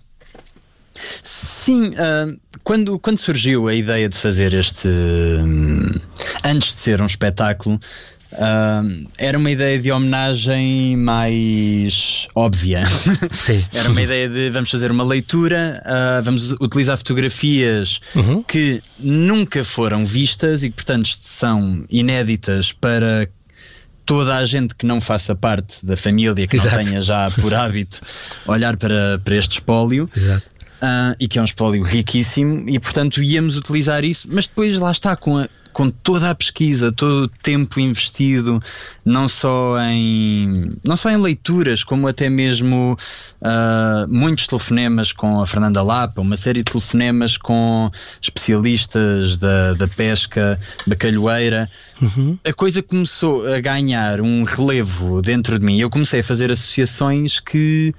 Sim, 1.25 1.89
uh, 1.89 2.39
quando, 2.63 2.99
quando 2.99 3.19
surgiu 3.19 3.67
a 3.67 3.75
ideia 3.75 4.09
de 4.09 4.17
fazer 4.17 4.53
este. 4.53 4.87
Um, 4.87 5.93
antes 6.45 6.75
de 6.75 6.81
ser 6.81 7.03
um 7.03 7.07
espetáculo, 7.07 7.81
Uh, 8.33 9.09
era 9.19 9.37
uma 9.37 9.51
ideia 9.51 9.77
de 9.77 9.91
homenagem 9.91 10.97
mais 10.97 12.29
óbvia. 12.33 12.85
Sim. 13.33 13.61
era 13.73 13.91
uma 13.91 14.01
ideia 14.01 14.29
de 14.29 14.51
vamos 14.51 14.71
fazer 14.71 14.89
uma 14.91 15.03
leitura, 15.03 15.83
uh, 15.85 16.23
vamos 16.23 16.53
utilizar 16.53 16.97
fotografias 16.97 18.01
uhum. 18.15 18.41
que 18.45 18.81
nunca 19.01 19.65
foram 19.65 20.07
vistas 20.07 20.63
e 20.63 20.71
que, 20.71 20.77
portanto, 20.77 21.09
são 21.21 21.85
inéditas 21.91 22.73
para 22.73 23.29
toda 24.11 24.39
a 24.39 24.45
gente 24.45 24.75
que 24.75 24.85
não 24.85 25.01
faça 25.01 25.37
parte 25.37 25.87
da 25.87 25.97
família, 25.97 26.45
que 26.45 26.57
Exato. 26.57 26.75
não 26.75 26.85
tenha 26.85 27.01
já 27.01 27.31
por 27.31 27.55
hábito 27.55 28.01
olhar 28.45 28.77
para, 28.77 29.21
para 29.23 29.37
este 29.37 29.53
espólio. 29.53 30.11
Uh, 30.83 31.15
e 31.21 31.29
que 31.29 31.39
é 31.39 31.43
um 31.43 31.45
espólio 31.45 31.85
riquíssimo, 31.85 32.69
e 32.69 32.81
portanto 32.81 33.23
íamos 33.23 33.55
utilizar 33.55 34.03
isso, 34.03 34.27
mas 34.33 34.47
depois 34.47 34.81
lá 34.81 34.91
está 34.91 35.15
com 35.15 35.39
a, 35.39 35.47
com 35.73 35.91
toda 35.91 36.31
a 36.31 36.35
pesquisa, 36.35 36.93
todo 36.93 37.25
o 37.25 37.29
tempo 37.29 37.79
investido, 37.81 38.61
não 39.05 39.29
só 39.29 39.79
em, 39.81 40.73
não 40.87 40.97
só 40.97 41.11
em 41.11 41.17
leituras, 41.17 41.85
como 41.85 42.09
até 42.09 42.29
mesmo 42.29 42.97
uh, 43.41 44.09
muitos 44.09 44.47
telefonemas 44.47 45.13
com 45.13 45.41
a 45.41 45.47
Fernanda 45.47 45.83
Lapa, 45.83 46.21
uma 46.21 46.37
série 46.37 46.61
de 46.63 46.71
telefonemas 46.71 47.37
com 47.37 47.91
especialistas 48.21 49.39
da, 49.39 49.75
da 49.75 49.89
pesca 49.89 50.59
bacalhoeira. 50.87 51.71
Uhum. 52.01 52.39
A 52.45 52.53
coisa 52.53 52.83
começou 52.83 53.47
a 53.47 53.61
ganhar 53.61 54.21
um 54.21 54.43
relevo 54.45 55.23
dentro 55.23 55.59
de 55.59 55.65
mim. 55.65 55.79
Eu 55.79 55.91
comecei 55.91 56.21
a 56.21 56.25
fazer 56.25 56.51
associações 56.53 57.41
que. 57.41 57.95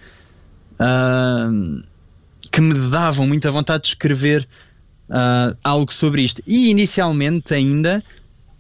Uh, 0.80 1.82
que 2.52 2.60
me 2.60 2.74
davam 2.90 3.26
muita 3.26 3.50
vontade 3.50 3.84
de 3.84 3.90
escrever 3.90 4.46
uh, 5.12 5.56
algo 5.64 5.94
sobre 5.94 6.24
isto. 6.24 6.42
E 6.48 6.72
inicialmente 6.72 7.54
ainda 7.54 8.04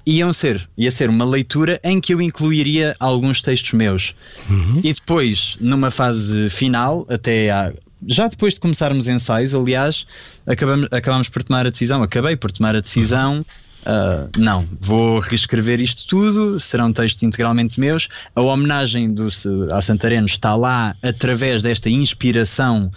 iam 0.05 0.34
ser, 0.34 0.67
ia 0.77 0.91
ser 0.91 1.10
uma 1.10 1.25
leitura 1.25 1.79
em 1.84 2.00
que 2.00 2.13
eu 2.13 2.22
incluiria 2.22 2.96
alguns 3.00 3.41
textos 3.41 3.74
meus. 3.74 4.15
Uhum. 4.50 4.81
E 4.84 4.93
depois, 4.93 5.58
numa 5.60 5.91
fase 5.91 6.50
final, 6.50 7.05
até 7.10 7.51
à, 7.51 7.72
já 8.05 8.27
depois 8.27 8.55
de 8.55 8.60
começarmos 8.60 9.08
ensaios, 9.08 9.53
aliás, 9.53 10.05
acabamos, 10.46 10.88
acabamos 10.91 11.29
por 11.29 11.43
tomar 11.43 11.65
a 11.65 11.70
decisão, 11.70 12.01
acabei 12.01 12.36
por 12.36 12.51
tomar 12.51 12.75
a 12.75 12.81
decisão. 12.81 13.46
Uh, 13.81 14.29
não, 14.38 14.67
vou 14.79 15.20
reescrever 15.20 15.79
isto 15.79 16.05
tudo, 16.08 16.60
serão 16.60 16.93
textos 16.93 17.24
integralmente 17.24 17.79
meus. 17.79 18.10
A 18.36 18.41
homenagem 18.41 19.12
do, 19.12 19.27
a 19.72 19.81
Santareno 19.81 20.25
está 20.25 20.55
lá 20.55 20.96
através 21.01 21.62
desta 21.62 21.89
inspiração 21.89 22.91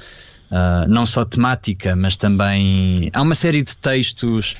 uh, 0.54 0.88
não 0.88 1.04
só 1.04 1.24
temática, 1.24 1.96
mas 1.96 2.16
também 2.16 3.10
há 3.12 3.20
uma 3.20 3.34
série 3.34 3.62
de 3.62 3.76
textos 3.76 4.54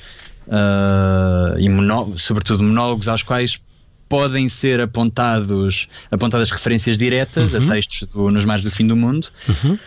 uh, 0.47 1.57
e 1.57 1.69
monó 1.69 2.07
sobretudo 2.17 2.63
monólogos 2.63 3.07
aos 3.07 3.23
quais 3.23 3.61
podem 4.09 4.47
ser 4.47 4.81
apontados 4.81 5.87
apontadas 6.11 6.51
referências 6.51 6.97
diretas 6.97 7.53
uhum. 7.53 7.63
a 7.63 7.67
textos 7.67 8.07
do, 8.09 8.29
nos 8.29 8.45
mares 8.45 8.63
do 8.63 8.71
fim 8.71 8.85
do 8.85 8.95
mundo. 8.95 9.27
Uhum. 9.47 9.79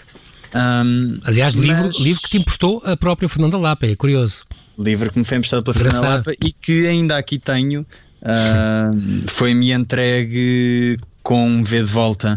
Um, 0.54 1.20
Aliás, 1.24 1.54
mas... 1.54 1.64
livro, 1.64 1.90
livro 2.02 2.22
que 2.22 2.30
te 2.30 2.38
emprestou 2.38 2.82
a 2.84 2.96
própria 2.96 3.28
Fernanda 3.28 3.58
Lapa, 3.58 3.86
é 3.86 3.94
curioso. 3.94 4.44
Livro 4.78 5.12
que 5.12 5.18
me 5.18 5.24
foi 5.24 5.36
emprestado 5.36 5.62
pela 5.62 5.76
Engraçado. 5.76 6.00
Fernanda 6.00 6.30
Lapa 6.30 6.32
e 6.42 6.52
que 6.52 6.86
ainda 6.86 7.18
aqui 7.18 7.38
tenho. 7.38 7.86
Uh, 8.20 9.28
foi-me 9.28 9.72
entregue 9.72 10.98
com 11.22 11.46
um 11.46 11.62
V 11.62 11.82
de 11.82 11.90
volta. 11.90 12.36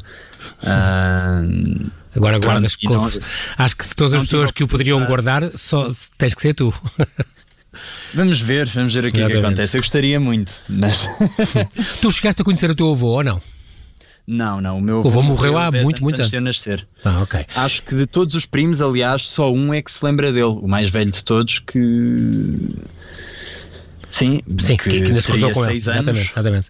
Uh, 0.62 1.90
Agora 2.16 2.40
guardas 2.40 2.78
Não, 2.84 3.10
Acho 3.58 3.76
que 3.76 3.96
todas 3.96 4.14
as 4.16 4.24
pessoas 4.24 4.52
que 4.52 4.64
o 4.64 4.68
poderiam 4.68 5.04
guardar, 5.06 5.50
só 5.52 5.88
tens 6.18 6.34
que 6.34 6.42
ser 6.42 6.54
tu. 6.54 6.74
Vamos 8.14 8.42
ver, 8.42 8.68
vamos 8.68 8.94
ver 8.94 9.06
o 9.06 9.12
que, 9.12 9.22
é 9.22 9.28
que 9.28 9.38
acontece. 9.38 9.78
Eu 9.78 9.82
gostaria 9.82 10.20
muito, 10.20 10.62
mas. 10.68 11.10
tu 12.02 12.12
chegaste 12.12 12.42
a 12.42 12.46
conhecer 12.46 12.70
o 12.70 12.76
teu 12.76 12.92
avô 12.92 13.08
ou 13.08 13.24
não? 13.24 13.42
Não, 14.28 14.60
não. 14.60 14.78
O 14.78 14.82
meu 14.82 15.00
avô, 15.00 15.08
o 15.08 15.12
avô 15.12 15.24
morreu 15.24 15.58
há 15.58 15.72
muito, 15.72 16.04
muito 16.04 16.16
antes 16.16 16.30
de 16.30 16.36
eu 16.36 16.42
nascer. 16.42 16.86
Ah, 17.04 17.22
ok. 17.22 17.46
Acho 17.56 17.82
que 17.84 17.96
de 17.96 18.06
todos 18.06 18.36
os 18.36 18.46
primos, 18.46 18.82
aliás, 18.82 19.28
só 19.28 19.52
um 19.52 19.74
é 19.74 19.82
que 19.82 19.92
se 19.92 20.04
lembra 20.06 20.32
dele, 20.32 20.46
o 20.62 20.68
mais 20.68 20.90
velho 20.90 21.12
de 21.12 21.24
todos, 21.24 21.60
que 21.60 21.80
Sim, 24.12 24.42
Sim 24.60 24.76
que, 24.76 24.90
que 24.90 25.04
ainda 25.04 25.22
se 25.22 25.32
cruzou 25.32 25.52
com 25.54 25.66
ele. 25.66 25.78
Exatamente, 25.78 26.32
exatamente. 26.32 26.68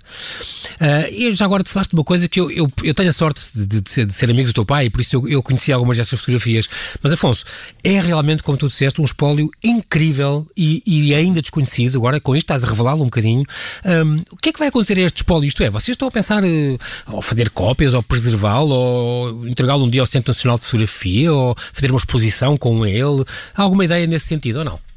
Uh, 0.79 1.12
e 1.12 1.31
já 1.31 1.45
agora 1.45 1.63
te 1.63 1.69
falaste 1.69 1.89
de 1.89 1.98
uma 1.98 2.03
coisa 2.03 2.29
que 2.29 2.39
eu, 2.39 2.51
eu, 2.51 2.71
eu 2.83 2.93
tenho 2.93 3.10
a 3.10 3.13
sorte 3.13 3.41
de, 3.53 3.81
de, 3.81 3.89
ser, 3.89 4.05
de, 4.05 4.13
ser, 4.13 4.29
amigo 4.29 4.48
do 4.48 4.53
teu 4.53 4.65
pai 4.65 4.86
e 4.86 4.89
por 4.89 5.01
isso 5.01 5.15
eu, 5.15 5.27
eu 5.27 5.43
conheci 5.43 5.74
algumas 5.74 5.98
dessas 5.98 6.19
fotografias. 6.19 6.69
Mas 7.01 7.12
Afonso, 7.12 7.43
é 7.83 8.00
realmente, 8.00 8.43
como 8.43 8.57
tu 8.57 8.67
disseste, 8.67 9.01
um 9.01 9.03
espólio 9.03 9.50
incrível 9.63 10.48
e, 10.55 10.83
e 10.86 11.13
ainda 11.15 11.41
desconhecido. 11.41 11.98
Agora 11.98 12.21
com 12.21 12.36
isto 12.36 12.45
estás 12.45 12.63
a 12.63 12.67
revelá-lo 12.67 13.01
um 13.01 13.05
bocadinho. 13.05 13.43
Um, 13.83 14.24
o 14.31 14.38
que 14.38 14.50
é 14.50 14.53
que 14.53 14.60
vai 14.60 14.67
acontecer 14.67 15.00
a 15.00 15.01
este 15.01 15.17
espólio? 15.17 15.48
Isto 15.48 15.63
é, 15.63 15.69
vocês 15.69 15.95
estão 15.95 16.07
a 16.07 16.12
pensar 16.12 16.43
uh, 16.43 16.79
ou 17.07 17.21
fazer 17.21 17.50
cópias, 17.50 17.95
ou 17.95 18.03
preservá-lo, 18.03 18.74
ou 18.74 19.48
entregá-lo 19.48 19.83
um 19.83 19.89
dia 19.89 20.01
ao 20.01 20.05
Centro 20.07 20.31
Nacional 20.31 20.60
de 20.60 20.65
Fotografia, 20.65 21.33
ou 21.33 21.55
fazer 21.74 21.91
uma 21.91 21.98
exposição 21.98 22.55
com 22.55 22.86
ele? 22.86 23.25
Há 23.55 23.63
alguma 23.63 23.83
ideia 23.83 24.05
nesse 24.05 24.27
sentido 24.27 24.60
ou 24.60 24.65
não? 24.65 24.90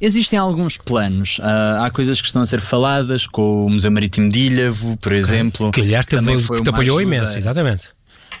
Existem 0.00 0.38
alguns 0.38 0.76
planos. 0.76 1.38
Uh, 1.38 1.82
há 1.82 1.90
coisas 1.90 2.20
que 2.20 2.26
estão 2.28 2.42
a 2.42 2.46
ser 2.46 2.60
faladas, 2.60 3.26
com 3.26 3.66
o 3.66 3.70
Museu 3.70 3.90
Marítimo 3.90 4.30
de 4.30 4.40
Ilhavo, 4.40 4.96
por 4.96 5.12
exemplo. 5.12 5.72
Que 5.72 5.80
aliás 5.80 6.06
também 6.06 6.38
foi 6.38 6.58
que 6.58 6.64
te 6.64 6.70
apoiou 6.70 6.98
ajuda, 6.98 7.16
imenso, 7.16 7.36
exatamente. 7.36 7.88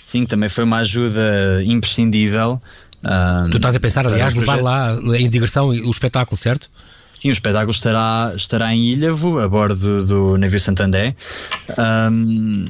Sim, 0.02 0.24
também 0.24 0.48
foi 0.48 0.64
uma 0.64 0.78
ajuda 0.78 1.62
imprescindível. 1.64 2.60
Uh, 3.02 3.50
tu 3.50 3.56
estás 3.56 3.76
a 3.76 3.80
pensar, 3.80 4.06
aliás, 4.06 4.34
levar 4.34 4.60
lá 4.60 4.94
em 5.16 5.28
digressão 5.28 5.68
o 5.68 5.90
espetáculo, 5.90 6.36
certo? 6.36 6.68
Sim, 7.14 7.30
o 7.30 7.32
espetáculo 7.32 7.72
estará, 7.72 8.32
estará 8.36 8.72
em 8.72 8.90
Ilhavo, 8.90 9.40
a 9.40 9.48
bordo 9.48 10.04
do 10.06 10.38
navio 10.38 10.60
Santander. 10.60 11.16
Um, 11.76 12.66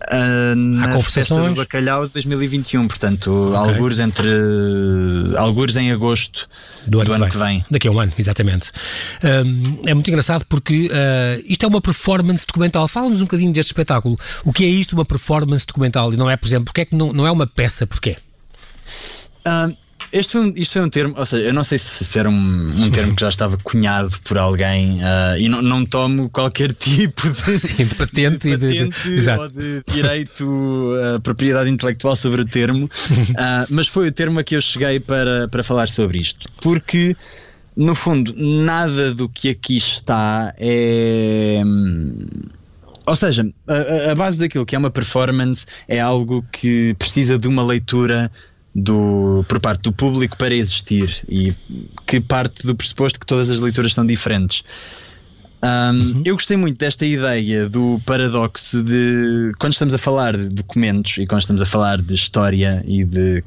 Uh, 0.00 0.54
na 0.54 0.98
festa 1.00 1.34
do 1.34 1.54
bacalhau 1.56 2.06
de 2.06 2.12
2021, 2.12 2.86
portanto, 2.86 3.30
okay. 3.48 3.56
algures 3.56 3.98
entre 3.98 4.28
algures 5.36 5.76
em 5.76 5.90
agosto 5.90 6.48
do, 6.86 7.02
do 7.02 7.12
ano, 7.12 7.28
que, 7.28 7.36
vem. 7.36 7.64
Daqui 7.68 7.88
a 7.88 7.90
um 7.90 7.98
ano, 7.98 8.12
exatamente. 8.16 8.70
Um, 9.24 9.80
é 9.84 9.94
muito 9.94 10.08
engraçado 10.08 10.44
porque 10.48 10.86
uh, 10.86 11.44
isto 11.44 11.64
é 11.64 11.68
uma 11.68 11.80
performance 11.80 12.46
documental. 12.46 12.86
Fala-nos 12.86 13.20
um 13.20 13.24
bocadinho 13.24 13.52
deste 13.52 13.70
espetáculo. 13.70 14.16
O 14.44 14.52
que 14.52 14.64
é 14.64 14.68
isto, 14.68 14.92
uma 14.92 15.04
performance 15.04 15.66
documental? 15.66 16.14
E 16.14 16.16
não 16.16 16.30
é, 16.30 16.36
por 16.36 16.46
exemplo, 16.46 16.66
porque 16.66 16.82
é 16.82 16.84
que 16.84 16.94
não, 16.94 17.12
não 17.12 17.26
é 17.26 17.30
uma 17.30 17.46
peça? 17.46 17.86
Porquê? 17.86 18.16
Uh, 19.44 19.76
este 20.12 20.32
foi 20.32 20.40
um, 20.40 20.52
isto 20.56 20.72
foi 20.72 20.82
um 20.82 20.88
termo, 20.88 21.14
ou 21.16 21.26
seja, 21.26 21.44
eu 21.44 21.52
não 21.52 21.62
sei 21.62 21.76
se 21.78 22.18
era 22.18 22.28
um, 22.28 22.34
um 22.34 22.90
termo 22.90 23.14
que 23.14 23.20
já 23.20 23.28
estava 23.28 23.58
cunhado 23.58 24.18
por 24.22 24.38
alguém 24.38 25.00
uh, 25.00 25.38
e 25.38 25.48
não, 25.48 25.60
não 25.60 25.84
tomo 25.84 26.30
qualquer 26.30 26.72
tipo 26.78 27.28
de, 27.30 27.58
Sim, 27.58 27.84
de 27.84 27.94
patente, 27.94 28.38
de 28.38 28.58
patente 28.58 29.20
de, 29.20 29.30
ou 29.30 29.48
de 29.48 29.82
direito 29.86 30.44
à 30.94 31.16
uh, 31.16 31.20
propriedade 31.20 31.68
intelectual 31.70 32.16
sobre 32.16 32.42
o 32.42 32.44
termo, 32.44 32.86
uh, 32.86 33.66
mas 33.68 33.86
foi 33.86 34.08
o 34.08 34.12
termo 34.12 34.40
a 34.40 34.44
que 34.44 34.56
eu 34.56 34.62
cheguei 34.62 34.98
para, 34.98 35.46
para 35.48 35.62
falar 35.62 35.88
sobre 35.88 36.18
isto. 36.18 36.48
Porque, 36.62 37.14
no 37.76 37.94
fundo, 37.94 38.34
nada 38.36 39.14
do 39.14 39.28
que 39.28 39.50
aqui 39.50 39.76
está 39.76 40.54
é. 40.58 41.62
Ou 43.06 43.16
seja, 43.16 43.50
a, 43.66 44.12
a 44.12 44.14
base 44.14 44.38
daquilo 44.38 44.66
que 44.66 44.76
é 44.76 44.78
uma 44.78 44.90
performance 44.90 45.64
é 45.86 45.98
algo 45.98 46.44
que 46.52 46.94
precisa 46.98 47.38
de 47.38 47.48
uma 47.48 47.64
leitura 47.64 48.30
do, 48.82 49.44
por 49.48 49.60
parte 49.60 49.82
do 49.82 49.92
público 49.92 50.36
para 50.36 50.54
existir 50.54 51.24
e 51.28 51.54
que 52.06 52.20
parte 52.20 52.66
do 52.66 52.74
pressuposto 52.74 53.18
que 53.18 53.26
todas 53.26 53.50
as 53.50 53.60
leituras 53.60 53.94
são 53.94 54.06
diferentes. 54.06 54.62
Um, 55.62 55.68
uhum. 55.68 56.22
Eu 56.24 56.36
gostei 56.36 56.56
muito 56.56 56.78
desta 56.78 57.04
ideia 57.04 57.68
do 57.68 58.00
paradoxo 58.06 58.82
de 58.82 59.52
quando 59.58 59.72
estamos 59.72 59.92
a 59.92 59.98
falar 59.98 60.36
de 60.36 60.50
documentos 60.50 61.18
e 61.18 61.26
quando 61.26 61.40
estamos 61.40 61.60
a 61.60 61.66
falar 61.66 62.00
de 62.00 62.14
história 62.14 62.82
e 62.86 63.04
de 63.04 63.42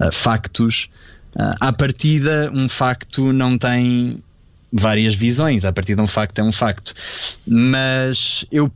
uh, 0.00 0.10
factos, 0.10 0.88
uh, 1.36 1.54
à 1.60 1.70
partida, 1.70 2.50
um 2.54 2.66
facto 2.66 3.30
não 3.32 3.58
tem 3.58 4.22
várias 4.72 5.14
visões, 5.14 5.66
à 5.66 5.72
partida, 5.72 6.02
um 6.02 6.06
facto 6.06 6.38
é 6.38 6.42
um 6.42 6.52
facto. 6.52 6.94
Mas 7.46 8.46
eu 8.50 8.72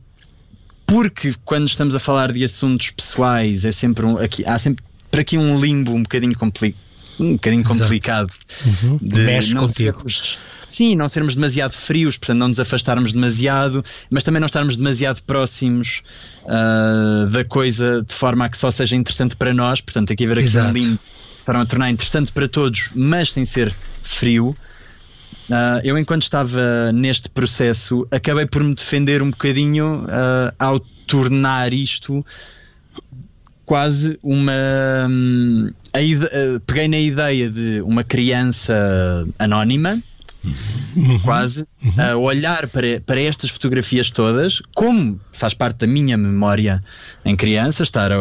porque 0.85 1.35
quando 1.45 1.67
estamos 1.67 1.93
a 1.93 1.99
falar 1.99 2.31
de 2.31 2.43
assuntos 2.43 2.89
pessoais 2.89 3.63
é 3.63 3.71
sempre 3.71 4.05
um, 4.05 4.17
aqui, 4.17 4.43
há 4.45 4.57
sempre 4.57 4.83
para 5.09 5.21
aqui 5.21 5.37
um 5.37 5.59
limbo 5.59 5.93
um 5.93 6.03
bocadinho, 6.03 6.37
compli 6.37 6.75
um 7.19 7.33
bocadinho 7.33 7.63
complicado 7.63 8.29
uhum. 8.65 8.97
de 9.01 9.19
Mexe 9.19 9.53
não 9.53 9.61
contigo. 9.67 9.97
sermos 9.97 10.47
sim, 10.69 10.95
não 10.95 11.09
sermos 11.09 11.35
demasiado 11.35 11.73
frios, 11.73 12.17
portanto 12.17 12.37
não 12.37 12.47
nos 12.47 12.59
afastarmos 12.59 13.11
demasiado, 13.11 13.83
mas 14.09 14.23
também 14.23 14.39
não 14.39 14.45
estarmos 14.45 14.77
demasiado 14.77 15.21
próximos 15.23 16.03
uh, 16.45 17.27
da 17.29 17.43
coisa 17.43 18.03
de 18.03 18.13
forma 18.13 18.45
a 18.45 18.49
que 18.49 18.57
só 18.57 18.69
seja 18.69 18.95
interessante 18.95 19.35
para 19.35 19.53
nós, 19.53 19.81
portanto 19.81 20.13
aqui 20.13 20.23
haver 20.25 20.37
aqui 20.37 20.47
Exato. 20.47 20.69
um 20.69 20.71
limbo 20.71 20.99
para 21.43 21.65
tornar 21.65 21.89
interessante 21.89 22.31
para 22.31 22.47
todos, 22.47 22.91
mas 22.93 23.33
sem 23.33 23.43
ser 23.43 23.75
frio. 24.03 24.55
Uh, 25.49 25.81
eu, 25.83 25.97
enquanto 25.97 26.21
estava 26.21 26.91
neste 26.91 27.27
processo, 27.27 28.07
acabei 28.11 28.45
por 28.45 28.63
me 28.63 28.75
defender 28.75 29.23
um 29.23 29.31
bocadinho 29.31 30.03
uh, 30.03 30.53
ao 30.59 30.79
tornar 30.79 31.73
isto 31.73 32.23
quase 33.69 34.17
uma. 34.23 34.51
Um, 35.07 35.69
uh, 35.69 36.59
peguei 36.65 36.87
na 36.87 36.97
ideia 36.97 37.51
de 37.51 37.81
uma 37.81 38.03
criança 38.03 39.27
anónima. 39.37 40.01
Uhum. 40.95 41.19
Quase 41.19 41.67
uhum. 41.83 41.93
a 42.01 42.15
olhar 42.15 42.67
para, 42.69 42.99
para 43.05 43.21
estas 43.21 43.51
fotografias 43.51 44.09
todas, 44.09 44.61
como 44.73 45.19
faz 45.33 45.53
parte 45.53 45.79
da 45.79 45.87
minha 45.87 46.17
memória 46.17 46.81
em 47.25 47.35
criança, 47.35 47.83
estar 47.83 48.11
a 48.11 48.17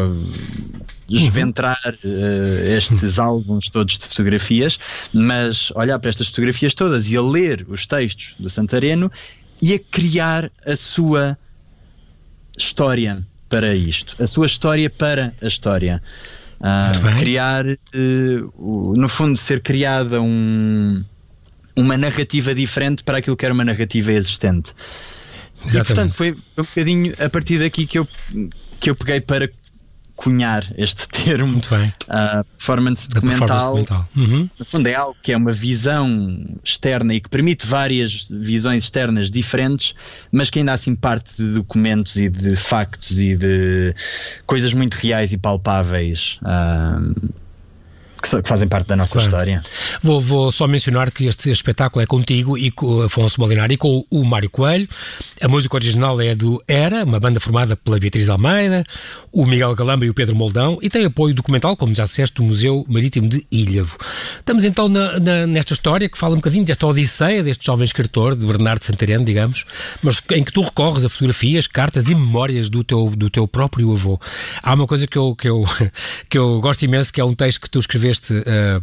desventrar 1.08 1.78
uh, 1.86 2.76
estes 2.76 3.18
álbuns 3.18 3.68
todos 3.70 3.96
de 3.96 4.04
fotografias, 4.04 4.78
mas 5.14 5.70
olhar 5.76 5.98
para 5.98 6.10
estas 6.10 6.26
fotografias 6.26 6.74
todas 6.74 7.10
e 7.10 7.16
a 7.16 7.22
ler 7.22 7.64
os 7.68 7.86
textos 7.86 8.34
do 8.38 8.50
Santareno 8.50 9.10
e 9.62 9.72
a 9.72 9.78
criar 9.78 10.50
a 10.66 10.76
sua 10.76 11.38
história 12.58 13.24
para 13.48 13.74
isto, 13.74 14.20
a 14.22 14.26
sua 14.26 14.46
história 14.46 14.88
para 14.90 15.34
a 15.42 15.46
história. 15.46 16.02
Uh, 16.60 17.18
criar, 17.18 17.64
uh, 17.66 18.96
no 18.96 19.08
fundo, 19.08 19.36
ser 19.36 19.60
criada 19.60 20.20
um, 20.20 21.04
uma 21.76 21.96
narrativa 21.96 22.54
diferente 22.54 23.04
para 23.04 23.18
aquilo 23.18 23.36
que 23.36 23.44
era 23.44 23.54
uma 23.54 23.64
narrativa 23.64 24.12
existente. 24.12 24.74
Exatamente. 25.64 25.74
E 25.74 25.84
portanto 25.84 26.14
foi, 26.14 26.36
foi 26.54 26.64
um 26.64 26.66
bocadinho 26.66 27.14
a 27.24 27.28
partir 27.28 27.58
daqui 27.58 27.86
que 27.86 27.98
eu, 27.98 28.08
que 28.80 28.90
eu 28.90 28.96
peguei 28.96 29.20
para 29.20 29.48
cunhar 30.18 30.64
este 30.76 31.06
termo 31.08 31.52
Muito 31.52 31.70
bem. 31.70 31.92
Uh, 32.08 32.44
performance 32.56 33.08
documental, 33.08 33.76
performance. 33.76 34.08
Uhum. 34.16 34.50
no 34.58 34.64
fundo 34.64 34.88
é 34.88 34.94
algo 34.94 35.16
que 35.22 35.32
é 35.32 35.36
uma 35.36 35.52
visão 35.52 36.44
externa 36.62 37.14
e 37.14 37.20
que 37.20 37.28
permite 37.28 37.64
várias 37.64 38.28
visões 38.28 38.82
externas 38.82 39.30
diferentes 39.30 39.94
mas 40.32 40.50
que 40.50 40.58
ainda 40.58 40.72
assim 40.72 40.96
parte 40.96 41.36
de 41.36 41.52
documentos 41.52 42.16
e 42.16 42.28
de 42.28 42.56
factos 42.56 43.20
e 43.20 43.36
de 43.36 43.94
coisas 44.44 44.74
muito 44.74 44.94
reais 44.94 45.32
e 45.32 45.38
palpáveis 45.38 46.40
uh, 46.42 47.30
que, 48.20 48.42
que 48.42 48.48
fazem 48.48 48.68
parte 48.68 48.88
da 48.88 48.96
nossa 48.96 49.14
claro. 49.14 49.28
história. 49.28 49.62
Vou, 50.02 50.20
vou, 50.20 50.52
só 50.52 50.66
mencionar 50.66 51.10
que 51.10 51.26
este 51.26 51.50
espetáculo 51.50 52.02
é 52.02 52.06
contigo 52.06 52.56
e 52.56 52.70
com 52.70 53.02
Afonso 53.02 53.40
Molinari 53.40 53.74
e 53.74 53.76
com 53.76 54.04
o 54.10 54.24
Mário 54.24 54.50
Coelho. 54.50 54.88
A 55.40 55.48
música 55.48 55.76
original 55.76 56.20
é 56.20 56.34
do 56.34 56.62
Era, 56.66 57.04
uma 57.04 57.20
banda 57.20 57.40
formada 57.40 57.76
pela 57.76 57.98
Beatriz 57.98 58.28
Almeida, 58.28 58.84
o 59.32 59.46
Miguel 59.46 59.74
Galamba 59.74 60.04
e 60.04 60.10
o 60.10 60.14
Pedro 60.14 60.34
Moldão, 60.34 60.78
e 60.82 60.90
tem 60.90 61.04
apoio 61.04 61.34
documental, 61.34 61.76
como 61.76 61.94
já 61.94 62.04
disseste, 62.04 62.36
do 62.36 62.42
Museu 62.42 62.84
Marítimo 62.88 63.28
de 63.28 63.46
Ilhavo. 63.50 63.96
Estamos 64.38 64.64
então 64.64 64.88
na, 64.88 65.18
na, 65.20 65.46
nesta 65.46 65.74
história 65.74 66.08
que 66.08 66.18
fala 66.18 66.34
um 66.34 66.38
bocadinho 66.38 66.64
desta 66.64 66.86
odisseia 66.86 67.42
deste 67.42 67.64
jovem 67.64 67.84
escritor, 67.84 68.34
de 68.34 68.44
Bernardo 68.46 68.84
Santareno, 68.84 69.24
digamos, 69.24 69.64
mas 70.02 70.20
em 70.32 70.42
que 70.42 70.52
tu 70.52 70.62
recorres 70.62 71.04
a 71.04 71.08
fotografias, 71.08 71.66
cartas 71.66 72.08
e 72.08 72.14
memórias 72.14 72.68
do 72.68 72.82
teu, 72.82 73.10
do 73.10 73.30
teu 73.30 73.46
próprio 73.46 73.92
avô. 73.92 74.20
Há 74.62 74.74
uma 74.74 74.86
coisa 74.86 75.06
que 75.06 75.16
eu, 75.16 75.34
que, 75.36 75.48
eu, 75.48 75.64
que 76.28 76.38
eu 76.38 76.60
gosto 76.60 76.84
imenso, 76.84 77.12
que 77.12 77.20
é 77.20 77.24
um 77.24 77.34
texto 77.34 77.60
que 77.60 77.70
tu 77.70 77.78
escreveste 77.78 78.07
escreveste, 78.08 78.32
uh, 78.32 78.82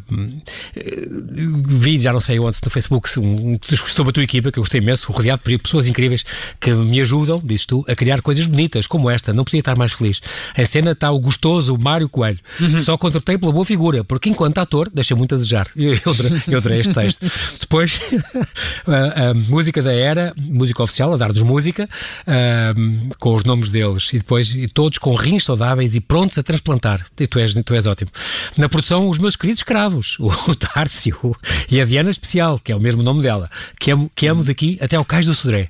vi, 1.67 1.99
já 1.99 2.13
não 2.13 2.19
sei 2.19 2.39
onde, 2.39 2.57
no 2.63 2.69
Facebook, 2.69 3.19
um, 3.19 3.57
sobre 3.87 4.09
a 4.11 4.13
tua 4.13 4.23
equipa, 4.23 4.51
que 4.51 4.59
eu 4.59 4.63
gostei 4.63 4.81
imenso, 4.81 5.11
rodeado 5.11 5.41
por 5.41 5.57
pessoas 5.59 5.87
incríveis 5.87 6.23
que 6.59 6.71
me 6.73 7.01
ajudam, 7.01 7.41
dizes 7.43 7.65
tu, 7.65 7.85
a 7.87 7.95
criar 7.95 8.21
coisas 8.21 8.45
bonitas, 8.45 8.87
como 8.87 9.09
esta. 9.09 9.33
Não 9.33 9.43
podia 9.43 9.59
estar 9.59 9.77
mais 9.77 9.93
feliz. 9.93 10.21
Em 10.57 10.65
cena 10.65 10.91
está 10.91 11.11
o 11.11 11.19
gostoso 11.19 11.77
Mário 11.77 12.07
Coelho. 12.09 12.39
Uhum. 12.59 12.79
Só 12.79 12.97
contratei 12.97 13.37
pela 13.37 13.51
boa 13.51 13.65
figura, 13.65 14.03
porque 14.03 14.29
enquanto 14.29 14.57
ator, 14.59 14.89
deixa 14.93 15.15
muito 15.15 15.35
a 15.35 15.37
desejar. 15.37 15.67
Eu, 15.75 15.93
eu, 15.93 16.01
eu 16.47 16.57
adorei 16.57 16.79
este 16.79 16.93
texto. 16.93 17.25
Depois, 17.59 17.99
a, 18.87 19.29
a, 19.29 19.33
música 19.33 19.81
da 19.81 19.93
Era, 19.93 20.33
música 20.37 20.83
oficial, 20.83 21.13
a 21.13 21.17
dar-nos 21.17 21.41
música, 21.41 21.89
uh, 22.27 23.15
com 23.19 23.35
os 23.35 23.43
nomes 23.43 23.69
deles, 23.69 24.13
e 24.13 24.17
depois 24.17 24.53
e 24.55 24.67
todos 24.67 24.97
com 24.97 25.13
rins 25.15 25.43
saudáveis 25.43 25.95
e 25.95 25.99
prontos 25.99 26.37
a 26.37 26.43
transplantar. 26.43 27.05
E 27.19 27.27
tu 27.27 27.39
és, 27.39 27.53
tu 27.63 27.73
és 27.73 27.85
ótimo. 27.85 28.11
Na 28.57 28.69
produção, 28.69 29.07
os 29.15 29.19
meus 29.19 29.35
queridos 29.35 29.61
escravos, 29.61 30.17
o 30.19 30.55
Tárcio 30.55 31.35
e 31.69 31.81
a 31.81 31.85
Diana 31.85 32.09
Especial, 32.09 32.59
que 32.59 32.71
é 32.71 32.75
o 32.75 32.81
mesmo 32.81 33.01
nome 33.01 33.21
dela, 33.21 33.49
que 33.79 33.91
amo, 33.91 34.11
que 34.13 34.27
amo 34.27 34.43
daqui 34.43 34.77
até 34.81 34.95
ao 34.95 35.05
Cais 35.05 35.25
do 35.25 35.33
Sodré. 35.33 35.69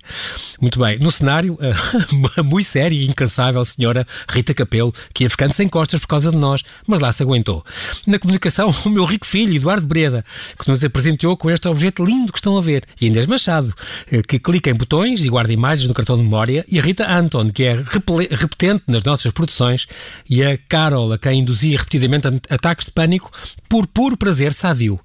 Muito 0.60 0.80
bem. 0.80 0.98
No 1.00 1.12
cenário, 1.12 1.58
a 1.62 2.42
muito 2.44 2.66
séria 2.66 2.96
e 2.96 3.06
incansável 3.06 3.64
senhora 3.64 4.08
Rita 4.28 4.54
Capelo, 4.54 4.94
que 5.14 5.24
ia 5.24 5.30
ficando 5.30 5.54
sem 5.54 5.70
costas 5.70 6.00
por 6.00 6.08
causa 6.08 6.32
de 6.32 6.38
nós, 6.38 6.64
mas 6.88 7.00
lá 7.00 7.12
se 7.12 7.22
aguentou. 7.22 7.64
Na 8.08 8.18
comunicação, 8.18 8.74
o 8.86 8.90
meu 8.90 9.06
rico 9.06 9.26
filho, 9.26 9.56
Eduardo 9.56 9.86
Breda, 9.86 10.26
que 10.58 10.68
nos 10.68 10.84
apresentou 10.84 11.38
com 11.38 11.52
este 11.52 11.68
objeto 11.68 12.04
lindo 12.04 12.32
que 12.32 12.40
estão 12.40 12.58
a 12.58 12.62
ver, 12.62 12.84
e 13.00 13.06
Inês 13.08 13.28
Machado, 13.28 13.74
eh, 14.12 14.24
que 14.24 14.40
clica 14.40 14.70
em 14.70 14.74
botões 14.74 15.24
e 15.24 15.30
guarda 15.30 15.54
imagens 15.54 15.88
no 15.88 15.94
cartão 15.94 16.18
de 16.18 16.24
memória, 16.24 16.66
e 16.68 16.80
a 16.80 16.82
Rita 16.82 17.08
Anton, 17.08 17.52
que 17.52 17.64
é 17.64 17.84
repetente 18.32 18.84
nas 18.88 19.04
nossas 19.04 19.32
produções, 19.32 19.88
e 20.28 20.44
a 20.44 20.58
Carol, 20.58 21.14
a 21.14 21.18
quem 21.18 21.42
induzia 21.42 21.78
repetidamente 21.78 22.28
ataques 22.50 22.88
de 22.88 22.92
pânico 22.92 23.32
por 23.70 23.88
puro 23.88 24.18
prazer 24.18 24.54
sadio. 24.54 25.00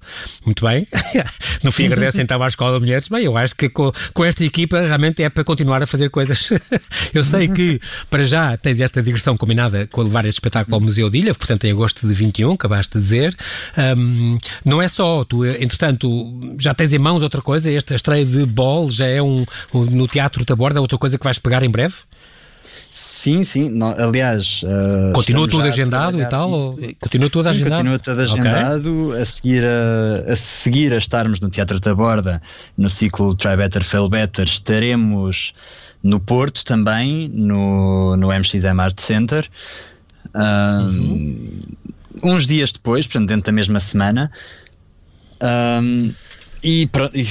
Muito 0.45 0.65
bem. 0.65 0.87
No 1.63 1.71
fim 1.71 1.85
agradecem 1.85 2.23
então 2.23 2.41
à 2.41 2.47
Escola 2.47 2.79
de 2.79 2.85
Mulheres. 2.85 3.07
Bem, 3.07 3.23
eu 3.23 3.37
acho 3.37 3.55
que 3.55 3.69
com, 3.69 3.91
com 4.13 4.25
esta 4.25 4.43
equipa 4.43 4.79
realmente 4.81 5.21
é 5.21 5.29
para 5.29 5.43
continuar 5.43 5.83
a 5.83 5.85
fazer 5.85 6.09
coisas. 6.09 6.49
Eu 7.13 7.23
sei 7.23 7.47
que 7.47 7.79
para 8.09 8.25
já 8.25 8.57
tens 8.57 8.81
esta 8.81 9.01
digressão 9.01 9.37
combinada 9.37 9.85
com 9.87 10.01
levar 10.01 10.25
este 10.25 10.37
espetáculo 10.37 10.75
ao 10.75 10.81
Museu 10.81 11.09
de 11.09 11.19
Ilha, 11.19 11.35
portanto 11.35 11.65
em 11.65 11.71
agosto 11.71 12.07
de 12.07 12.13
21, 12.13 12.53
acabaste 12.53 12.97
de 12.97 13.03
dizer. 13.03 13.37
Um, 13.77 14.37
não 14.65 14.81
é 14.81 14.87
só, 14.87 15.23
tu 15.23 15.45
entretanto 15.45 16.55
já 16.57 16.73
tens 16.73 16.93
em 16.93 16.99
mãos 16.99 17.21
outra 17.21 17.41
coisa, 17.41 17.71
esta 17.71 17.93
estreia 17.93 18.25
de 18.25 18.45
Ball 18.45 18.89
já 18.89 19.05
é 19.07 19.21
um, 19.21 19.45
um 19.73 19.85
no 19.85 20.07
Teatro 20.07 20.43
Taborda, 20.45 20.79
é 20.79 20.81
outra 20.81 20.97
coisa 20.97 21.17
que 21.17 21.23
vais 21.23 21.37
pegar 21.37 21.63
em 21.63 21.69
breve? 21.69 21.93
Sim, 22.91 23.41
sim. 23.45 23.69
No, 23.69 23.85
aliás, 23.97 24.63
uh, 24.63 25.13
continua 25.13 25.47
tudo 25.47 25.63
agendado 25.63 26.21
e 26.21 26.27
tal? 26.27 26.51
Ou... 26.51 26.77
Continua 26.99 27.29
tudo 27.29 27.43
sim, 27.45 27.49
agendado? 27.51 27.75
Continua 27.75 27.99
tudo 27.99 28.21
agendado. 28.21 29.07
Okay. 29.07 29.21
A, 29.21 29.25
seguir 29.25 29.65
a, 29.65 30.31
a 30.31 30.35
seguir 30.35 30.93
a 30.93 30.97
estarmos 30.97 31.39
no 31.39 31.49
Teatro 31.49 31.79
da 31.79 31.95
Borda, 31.95 32.41
no 32.77 32.89
ciclo 32.89 33.33
Try 33.33 33.55
Better, 33.55 33.81
Fail 33.81 34.09
Better, 34.09 34.45
estaremos 34.45 35.53
no 36.03 36.19
Porto 36.19 36.65
também, 36.65 37.29
no, 37.33 38.17
no 38.17 38.27
MXM 38.27 38.77
Art 38.81 38.99
Center. 38.99 39.47
Um, 40.35 40.41
uhum. 40.41 41.61
Uns 42.23 42.45
dias 42.45 42.73
depois, 42.73 43.07
portanto, 43.07 43.29
dentro 43.29 43.45
da 43.45 43.51
mesma 43.53 43.79
semana. 43.79 44.29
Um, 45.41 46.13
e, 46.61 46.89
e 47.13 47.25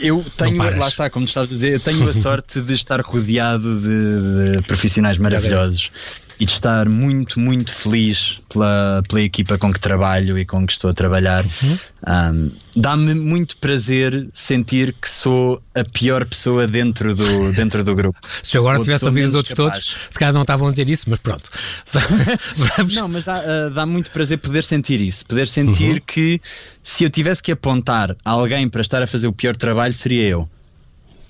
eu 0.00 0.24
tenho, 0.36 0.56
lá 0.56 0.88
está, 0.88 1.10
como 1.10 1.24
estavas 1.24 1.50
a 1.50 1.54
dizer, 1.54 1.72
eu 1.74 1.80
tenho 1.80 2.08
a 2.08 2.12
sorte 2.14 2.60
de 2.60 2.74
estar 2.74 3.00
rodeado 3.00 3.80
de, 3.80 4.56
de 4.56 4.62
profissionais 4.62 5.18
maravilhosos 5.18 5.90
e 6.40 6.46
de 6.46 6.52
estar 6.52 6.88
muito, 6.88 7.40
muito 7.40 7.72
feliz 7.72 8.40
pela, 8.48 9.02
pela 9.08 9.20
equipa 9.22 9.58
com 9.58 9.72
que 9.72 9.80
trabalho 9.80 10.38
e 10.38 10.44
com 10.44 10.66
que 10.66 10.72
estou 10.72 10.90
a 10.90 10.92
trabalhar. 10.92 11.44
Uhum. 11.44 11.78
Um, 12.06 12.50
Dá-me 12.76 13.12
muito 13.12 13.56
prazer 13.56 14.28
sentir 14.32 14.92
que 14.92 15.08
sou 15.08 15.60
a 15.74 15.82
pior 15.84 16.24
pessoa 16.24 16.66
dentro 16.68 17.12
do, 17.12 17.52
dentro 17.52 17.82
do 17.82 17.92
grupo. 17.92 18.20
Se 18.40 18.56
eu 18.56 18.62
agora 18.62 18.78
tivesse 18.78 19.04
a 19.04 19.08
ouvir 19.08 19.24
os 19.24 19.34
outros 19.34 19.52
capaz. 19.52 19.78
todos, 19.78 19.96
se 20.10 20.18
calhar 20.18 20.32
não 20.32 20.42
estavam 20.42 20.68
a 20.68 20.70
dizer 20.70 20.88
isso, 20.88 21.10
mas 21.10 21.18
pronto. 21.18 21.50
Vamos. 22.76 22.94
Não, 22.94 23.08
mas 23.08 23.24
dá, 23.24 23.40
uh, 23.40 23.70
dá 23.74 23.84
muito 23.84 24.12
prazer 24.12 24.38
poder 24.38 24.62
sentir 24.62 25.00
isso, 25.00 25.26
poder 25.26 25.48
sentir 25.48 25.94
uhum. 25.94 26.00
que 26.06 26.40
se 26.84 27.02
eu 27.02 27.10
tivesse 27.10 27.42
que 27.42 27.50
apontar 27.50 28.14
alguém 28.24 28.68
para 28.68 28.80
estar 28.80 29.02
a 29.02 29.06
fazer 29.08 29.26
o 29.26 29.32
pior 29.32 29.56
trabalho, 29.56 29.92
seria 29.92 30.22
eu. 30.22 30.48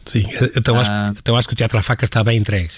Sim, 0.09 0.25
então, 0.57 0.81
acho, 0.81 0.91
ah. 0.91 1.13
então 1.17 1.37
acho 1.37 1.47
que 1.47 1.55
o 1.55 1.57
Teatro 1.57 1.79
à 1.79 1.83
Faca 1.83 2.05
está 2.05 2.25
bem 2.25 2.39
entregue. 2.39 2.71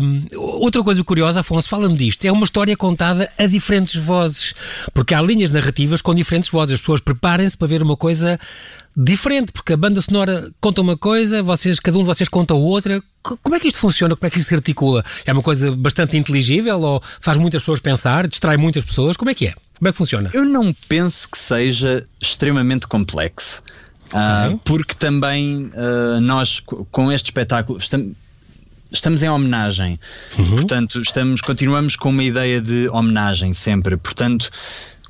Um, 0.00 0.24
outra 0.58 0.82
coisa 0.82 1.04
curiosa, 1.04 1.40
Afonso, 1.40 1.68
fala-me 1.68 1.96
disto. 1.96 2.24
É 2.24 2.32
uma 2.32 2.44
história 2.44 2.74
contada 2.74 3.30
a 3.38 3.46
diferentes 3.46 3.96
vozes, 3.96 4.54
porque 4.94 5.14
há 5.14 5.20
linhas 5.20 5.50
narrativas 5.50 6.00
com 6.00 6.14
diferentes 6.14 6.48
vozes. 6.48 6.74
As 6.74 6.80
pessoas 6.80 7.00
preparem-se 7.00 7.56
para 7.56 7.68
ver 7.68 7.82
uma 7.82 7.96
coisa 7.96 8.40
diferente, 8.96 9.52
porque 9.52 9.74
a 9.74 9.76
banda 9.76 10.00
sonora 10.00 10.50
conta 10.60 10.80
uma 10.80 10.96
coisa, 10.96 11.42
vocês, 11.42 11.78
cada 11.78 11.96
um 11.98 12.00
de 12.00 12.06
vocês 12.06 12.28
conta 12.28 12.54
outra. 12.54 13.00
Como 13.22 13.54
é 13.54 13.60
que 13.60 13.68
isto 13.68 13.78
funciona? 13.78 14.16
Como 14.16 14.26
é 14.26 14.30
que 14.30 14.38
isto 14.38 14.48
se 14.48 14.54
articula? 14.54 15.04
É 15.26 15.32
uma 15.32 15.42
coisa 15.42 15.70
bastante 15.70 16.16
inteligível 16.16 16.80
ou 16.80 17.02
faz 17.20 17.36
muitas 17.36 17.60
pessoas 17.60 17.78
pensar, 17.78 18.26
distrai 18.26 18.56
muitas 18.56 18.84
pessoas? 18.84 19.16
Como 19.16 19.30
é 19.30 19.34
que 19.34 19.48
é? 19.48 19.54
Como 19.78 19.88
é 19.88 19.92
que 19.92 19.98
funciona? 19.98 20.30
Eu 20.32 20.44
não 20.44 20.74
penso 20.88 21.28
que 21.30 21.38
seja 21.38 22.04
extremamente 22.20 22.88
complexo. 22.88 23.62
Uh, 24.08 24.58
porque 24.64 24.94
também 24.94 25.66
uh, 25.66 26.20
nós, 26.20 26.60
com 26.90 27.12
este 27.12 27.26
espetáculo, 27.26 27.78
estamos, 27.78 28.12
estamos 28.90 29.22
em 29.22 29.28
homenagem. 29.28 29.98
Uhum. 30.38 30.50
Portanto, 30.56 31.00
estamos, 31.00 31.40
continuamos 31.40 31.96
com 31.96 32.10
uma 32.10 32.22
ideia 32.22 32.60
de 32.60 32.88
homenagem 32.88 33.52
sempre. 33.52 33.96
Portanto, 33.96 34.50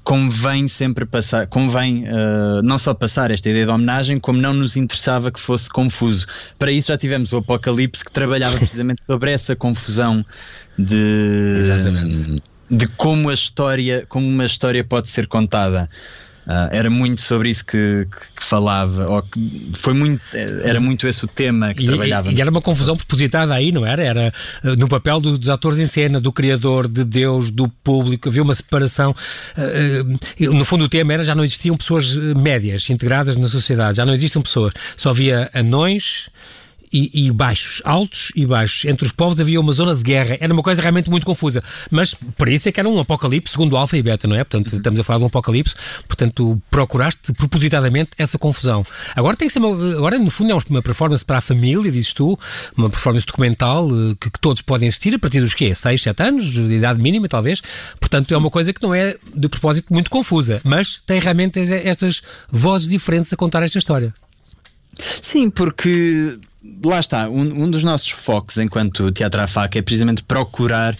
convém 0.08 0.66
sempre 0.66 1.04
passar, 1.04 1.46
convém 1.46 2.04
uh, 2.04 2.62
não 2.62 2.78
só 2.78 2.94
passar 2.94 3.30
esta 3.30 3.48
ideia 3.50 3.66
de 3.66 3.70
homenagem, 3.70 4.18
como 4.18 4.40
não 4.40 4.54
nos 4.54 4.74
interessava 4.74 5.30
que 5.30 5.38
fosse 5.38 5.68
confuso. 5.68 6.26
Para 6.58 6.72
isso 6.72 6.88
já 6.88 6.96
tivemos 6.96 7.30
o 7.34 7.36
Apocalipse 7.36 8.02
que 8.04 8.10
trabalhava 8.10 8.56
precisamente 8.58 9.02
sobre 9.06 9.30
essa 9.30 9.54
confusão 9.54 10.24
de, 10.78 11.58
Exatamente. 11.60 12.42
de 12.70 12.88
como 12.88 13.28
a 13.28 13.34
história, 13.34 14.06
como 14.08 14.26
uma 14.26 14.46
história 14.46 14.82
pode 14.82 15.08
ser 15.08 15.26
contada. 15.26 15.90
Uh, 16.48 16.72
era 16.72 16.88
muito 16.88 17.20
sobre 17.20 17.50
isso 17.50 17.62
que, 17.62 18.06
que, 18.10 18.32
que, 18.36 18.42
falava, 18.42 19.06
ou 19.06 19.20
que 19.20 19.70
foi 19.74 19.92
muito, 19.92 20.22
era 20.32 20.80
muito 20.80 21.06
esse 21.06 21.22
o 21.26 21.28
tema 21.28 21.74
que 21.74 21.84
e, 21.84 21.86
trabalhava. 21.86 22.32
E 22.32 22.40
era 22.40 22.50
uma 22.50 22.62
confusão 22.62 22.96
propositada 22.96 23.52
aí, 23.52 23.70
não 23.70 23.84
era? 23.84 24.02
Era 24.02 24.32
uh, 24.64 24.74
no 24.74 24.88
papel 24.88 25.20
do, 25.20 25.36
dos 25.36 25.50
atores 25.50 25.78
em 25.78 25.84
cena, 25.84 26.18
do 26.18 26.32
criador, 26.32 26.88
de 26.88 27.04
Deus, 27.04 27.50
do 27.50 27.68
público, 27.68 28.30
havia 28.30 28.42
uma 28.42 28.54
separação. 28.54 29.14
Uh, 29.58 30.54
no 30.54 30.64
fundo, 30.64 30.84
o 30.84 30.88
tema 30.88 31.12
era 31.12 31.22
já 31.22 31.34
não 31.34 31.44
existiam 31.44 31.76
pessoas 31.76 32.16
médias 32.16 32.88
integradas 32.88 33.36
na 33.36 33.46
sociedade, 33.46 33.98
já 33.98 34.06
não 34.06 34.14
existem 34.14 34.40
pessoas, 34.40 34.72
só 34.96 35.10
havia 35.10 35.50
anões 35.52 36.30
e, 36.92 37.26
e, 37.26 37.30
baixos, 37.30 37.82
altos 37.84 38.32
e 38.34 38.46
baixos. 38.46 38.84
Entre 38.84 39.04
os 39.04 39.12
povos 39.12 39.40
havia 39.40 39.60
uma 39.60 39.72
zona 39.72 39.94
de 39.94 40.02
guerra. 40.02 40.36
Era 40.40 40.52
uma 40.52 40.62
coisa 40.62 40.80
realmente 40.80 41.10
muito 41.10 41.24
confusa. 41.24 41.62
Mas 41.90 42.14
para 42.36 42.50
isso 42.50 42.68
é 42.68 42.72
que 42.72 42.80
era 42.80 42.88
um 42.88 42.98
apocalipse, 42.98 43.52
segundo 43.52 43.76
Alfa 43.76 43.96
e 43.96 44.02
Beta, 44.02 44.26
não 44.26 44.36
é? 44.36 44.44
Portanto, 44.44 44.72
uhum. 44.72 44.78
estamos 44.78 45.00
a 45.00 45.04
falar 45.04 45.18
de 45.18 45.24
um 45.24 45.28
apocalipse. 45.28 45.74
Portanto, 46.06 46.60
procuraste 46.70 47.32
propositadamente 47.32 48.10
essa 48.18 48.38
confusão. 48.38 48.84
Agora 49.14 49.36
tem 49.36 49.48
que 49.48 49.52
ser 49.52 49.60
uma, 49.60 49.96
agora 49.96 50.18
no 50.18 50.30
fundo 50.30 50.52
é 50.52 50.54
uma 50.68 50.82
performance 50.82 51.24
para 51.24 51.38
a 51.38 51.40
família, 51.40 51.90
dizes 51.90 52.12
tu, 52.12 52.38
uma 52.76 52.90
performance 52.90 53.26
documental 53.26 53.88
eh, 53.88 54.16
que, 54.20 54.30
que 54.30 54.40
todos 54.40 54.62
podem 54.62 54.88
assistir 54.88 55.14
a 55.14 55.18
partir 55.18 55.40
dos 55.40 55.54
quê? 55.54 55.74
6, 55.74 56.02
7 56.02 56.22
anos, 56.22 56.46
de 56.46 56.60
idade 56.60 57.00
mínima, 57.00 57.28
talvez. 57.28 57.62
Portanto, 58.00 58.26
Sim. 58.26 58.34
é 58.34 58.38
uma 58.38 58.50
coisa 58.50 58.72
que 58.72 58.82
não 58.82 58.94
é 58.94 59.16
de 59.34 59.48
propósito 59.48 59.92
muito 59.92 60.10
confusa, 60.10 60.60
mas 60.64 61.00
tem 61.06 61.20
realmente 61.20 61.60
estas 61.60 62.22
vozes 62.50 62.88
diferentes 62.88 63.32
a 63.32 63.36
contar 63.36 63.62
esta 63.62 63.78
história. 63.78 64.14
Sim, 64.98 65.48
porque 65.50 66.38
lá 66.84 67.00
está, 67.00 67.28
um, 67.28 67.64
um, 67.64 67.70
dos 67.70 67.82
nossos 67.82 68.10
focos 68.10 68.58
enquanto 68.58 69.10
Teatro 69.10 69.40
à 69.42 69.46
Faca 69.46 69.78
é 69.78 69.82
precisamente 69.82 70.22
procurar 70.22 70.96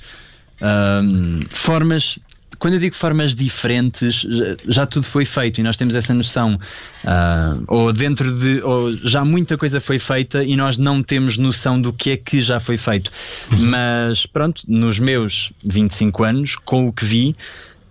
um, 0.61 1.41
formas. 1.51 2.19
Quando 2.59 2.75
eu 2.75 2.81
digo 2.81 2.97
formas 2.97 3.37
diferentes, 3.37 4.27
já, 4.29 4.57
já, 4.67 4.87
tudo 4.87 5.07
foi 5.07 5.25
feito 5.25 5.61
e 5.61 5.63
nós 5.63 5.77
temos 5.77 5.95
essa 5.95 6.13
noção. 6.13 6.59
Uh, 7.05 7.65
ou 7.69 7.93
dentro 7.93 8.37
de. 8.37 8.61
Ou 8.65 8.93
já 8.97 9.25
muita 9.25 9.57
coisa 9.57 9.81
foi 9.81 9.99
feita 9.99 10.43
e 10.43 10.57
nós 10.57 10.77
não 10.77 11.01
temos 11.01 11.39
noção 11.39 11.81
do 11.81 11.93
que 11.93 12.11
é 12.11 12.17
que 12.17 12.41
já 12.41 12.59
foi 12.59 12.77
feito. 12.77 13.13
Uhum. 13.53 13.67
Mas 13.67 14.27
pronto, 14.27 14.63
nos 14.67 14.99
meus 14.99 15.53
25 15.65 16.25
anos, 16.25 16.57
com 16.57 16.89
o 16.89 16.93
que 16.93 17.05
vi, 17.05 17.37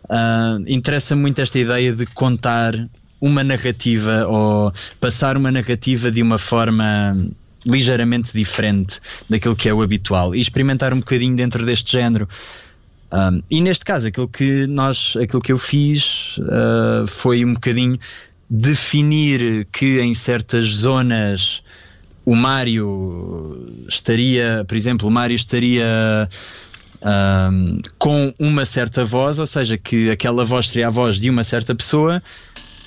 uh, 0.10 0.62
interessa 0.68 1.16
muito 1.16 1.40
esta 1.40 1.58
ideia 1.58 1.94
de 1.94 2.06
contar 2.08 2.74
uma 3.22 3.44
narrativa 3.44 4.28
ou 4.28 4.74
passar 5.00 5.38
uma 5.38 5.52
narrativa 5.52 6.12
de 6.12 6.22
uma 6.22 6.38
forma 6.38 7.18
ligeiramente 7.70 8.34
diferente 8.34 9.00
daquilo 9.30 9.56
que 9.56 9.70
é 9.70 9.74
o 9.74 9.82
habitual 9.82 10.34
e 10.36 10.40
experimentar 10.40 10.94
um 10.94 11.00
bocadinho 11.00 11.36
dentro 11.36 11.66
deste 11.66 11.92
género. 11.92 12.28
Um, 13.12 13.42
e 13.50 13.62
neste 13.62 13.86
caso, 13.86 14.08
aquilo 14.08 14.28
que 14.28 14.68
nós, 14.68 15.16
aquilo 15.22 15.42
que 15.42 15.52
eu 15.52 15.58
fiz 15.58 16.38
uh, 16.40 17.08
foi 17.08 17.46
um 17.46 17.54
bocadinho 17.54 17.98
definir 18.50 19.66
que 19.72 20.00
em 20.00 20.14
certas 20.14 20.68
zonas 20.68 21.62
o 22.26 22.36
Mário 22.36 23.86
estaria, 23.88 24.66
por 24.68 24.76
exemplo, 24.76 25.08
o 25.08 25.12
Mário 25.12 25.36
estaria 25.36 26.28
um, 27.02 27.80
com 27.98 28.34
uma 28.38 28.66
certa 28.66 29.06
voz, 29.06 29.40
ou 29.40 29.46
seja, 29.46 29.78
que 29.78 30.10
aquela 30.10 30.44
voz 30.44 30.70
seria 30.70 30.88
a 30.88 30.90
voz 30.90 31.20
de 31.20 31.30
uma 31.30 31.44
certa 31.44 31.74
pessoa 31.74 32.22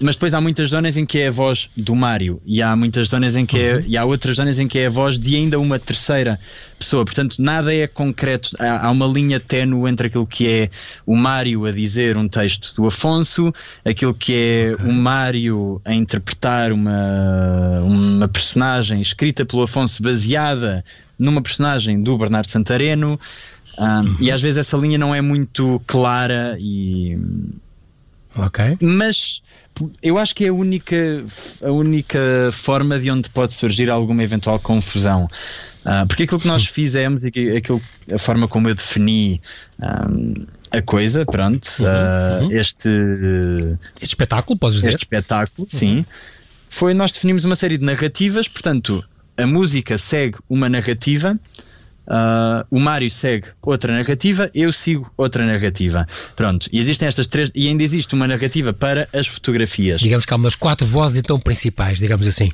mas 0.00 0.14
depois 0.14 0.32
há 0.32 0.40
muitas 0.40 0.70
zonas 0.70 0.96
em 0.96 1.04
que 1.04 1.18
é 1.18 1.28
a 1.28 1.30
voz 1.30 1.68
do 1.76 1.94
Mário 1.94 2.40
e 2.46 2.62
há 2.62 2.74
muitas 2.74 3.08
zonas 3.08 3.36
em 3.36 3.44
que 3.44 3.58
é, 3.58 3.76
uhum. 3.76 3.84
e 3.86 3.96
há 3.96 4.04
outras 4.04 4.36
zonas 4.36 4.58
em 4.58 4.66
que 4.66 4.78
é 4.78 4.86
a 4.86 4.90
voz 4.90 5.18
de 5.18 5.36
ainda 5.36 5.58
uma 5.58 5.78
terceira 5.78 6.40
pessoa. 6.78 7.04
Portanto, 7.04 7.36
nada 7.38 7.74
é 7.74 7.86
concreto. 7.86 8.50
Há, 8.58 8.86
há 8.86 8.90
uma 8.90 9.06
linha 9.06 9.38
ténue 9.38 9.90
entre 9.90 10.06
aquilo 10.06 10.26
que 10.26 10.48
é 10.48 10.70
o 11.04 11.14
Mário 11.14 11.66
a 11.66 11.72
dizer 11.72 12.16
um 12.16 12.26
texto 12.26 12.74
do 12.74 12.86
Afonso, 12.86 13.52
aquilo 13.84 14.14
que 14.14 14.32
é 14.34 14.72
okay. 14.72 14.86
o 14.86 14.92
Mário 14.92 15.82
a 15.84 15.92
interpretar 15.92 16.72
uma, 16.72 17.80
uma 17.82 18.28
personagem 18.28 19.02
escrita 19.02 19.44
pelo 19.44 19.62
Afonso 19.62 20.02
baseada 20.02 20.82
numa 21.18 21.42
personagem 21.42 22.02
do 22.02 22.16
Bernardo 22.16 22.50
Santareno. 22.50 23.20
Um, 23.78 23.84
uhum. 23.84 24.16
E 24.20 24.30
às 24.30 24.40
vezes 24.40 24.58
essa 24.58 24.76
linha 24.76 24.96
não 24.96 25.14
é 25.14 25.20
muito 25.20 25.80
clara 25.86 26.56
e. 26.58 27.18
Ok. 28.36 28.78
Mas 28.80 29.42
eu 30.02 30.18
acho 30.18 30.34
que 30.34 30.44
é 30.44 30.48
a 30.48 30.52
única, 30.52 31.24
a 31.62 31.70
única 31.70 32.18
forma 32.52 32.98
de 32.98 33.10
onde 33.10 33.30
pode 33.30 33.52
surgir 33.52 33.90
alguma 33.90 34.22
eventual 34.22 34.58
confusão. 34.58 35.28
Uh, 35.80 36.06
porque 36.06 36.24
aquilo 36.24 36.40
que 36.40 36.46
nós 36.46 36.66
fizemos 36.66 37.24
e 37.24 37.28
aquilo, 37.56 37.80
a 38.12 38.18
forma 38.18 38.46
como 38.46 38.68
eu 38.68 38.74
defini 38.74 39.40
um, 39.80 40.46
a 40.70 40.82
coisa, 40.82 41.24
pronto, 41.24 41.68
uhum, 41.80 41.86
uh, 41.86 42.44
uhum. 42.44 42.52
Este, 42.52 42.88
este 43.96 44.12
espetáculo, 44.14 44.58
podes 44.58 44.76
dizer? 44.76 44.90
Este 44.90 45.04
espetáculo, 45.04 45.66
uhum. 45.72 45.78
sim. 45.78 46.06
Foi 46.68 46.92
nós 46.94 47.10
definimos 47.10 47.44
uma 47.44 47.54
série 47.54 47.78
de 47.78 47.84
narrativas, 47.84 48.46
portanto, 48.46 49.02
a 49.36 49.46
música 49.46 49.96
segue 49.96 50.38
uma 50.48 50.68
narrativa 50.68 51.38
Uh, 52.10 52.66
o 52.72 52.80
Mário 52.80 53.08
segue 53.08 53.46
outra 53.62 53.94
narrativa, 53.94 54.50
eu 54.52 54.72
sigo 54.72 55.08
outra 55.16 55.46
narrativa. 55.46 56.08
Pronto, 56.34 56.68
e 56.72 56.78
existem 56.78 57.06
estas 57.06 57.28
três, 57.28 57.52
e 57.54 57.68
ainda 57.68 57.84
existe 57.84 58.14
uma 58.16 58.26
narrativa 58.26 58.72
para 58.72 59.08
as 59.12 59.28
fotografias. 59.28 60.00
Digamos 60.00 60.26
que 60.26 60.34
há 60.34 60.36
umas 60.36 60.56
quatro 60.56 60.84
vozes 60.84 61.18
então 61.18 61.38
principais, 61.38 62.00
digamos 62.00 62.26
assim. 62.26 62.50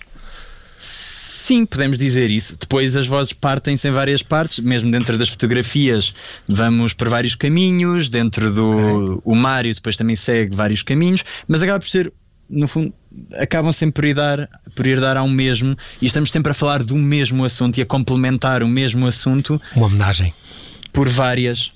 Sim, 0.77 1.65
podemos 1.65 1.97
dizer 1.97 2.31
isso. 2.31 2.55
Depois 2.59 2.97
as 2.97 3.07
vozes 3.07 3.33
partem-se 3.33 3.89
em 3.89 3.93
várias 3.93 4.23
partes, 4.23 4.59
mesmo 4.59 4.91
dentro 4.91 5.17
das 5.17 5.31
fotografias 5.31 6.13
vamos 6.47 6.93
por 6.93 7.09
vários 7.09 7.35
caminhos, 7.35 8.11
dentro 8.11 8.53
do 8.53 9.15
okay. 9.15 9.23
o 9.25 9.35
Mário 9.35 9.75
depois 9.75 9.97
também 9.97 10.17
segue 10.17 10.55
vários 10.55 10.83
caminhos, 10.83 11.25
mas 11.49 11.63
acaba 11.63 11.79
por 11.79 11.89
ser 11.89 12.13
no 12.49 12.69
fundo, 12.69 12.93
acabam 13.39 13.73
sempre 13.73 14.03
por 14.03 14.09
ir, 14.09 14.15
dar, 14.15 14.49
por 14.75 14.87
ir 14.87 15.01
dar 15.01 15.17
ao 15.17 15.29
mesmo 15.29 15.77
e 16.01 16.07
estamos 16.07 16.31
sempre 16.31 16.53
a 16.53 16.55
falar 16.55 16.83
do 16.83 16.97
mesmo 16.97 17.45
assunto 17.45 17.79
e 17.79 17.83
a 17.83 17.87
complementar 17.87 18.63
o 18.63 18.69
mesmo 18.69 19.07
assunto. 19.07 19.61
Uma 19.75 19.87
homenagem. 19.87 20.33
Por 20.93 21.09
várias 21.09 21.73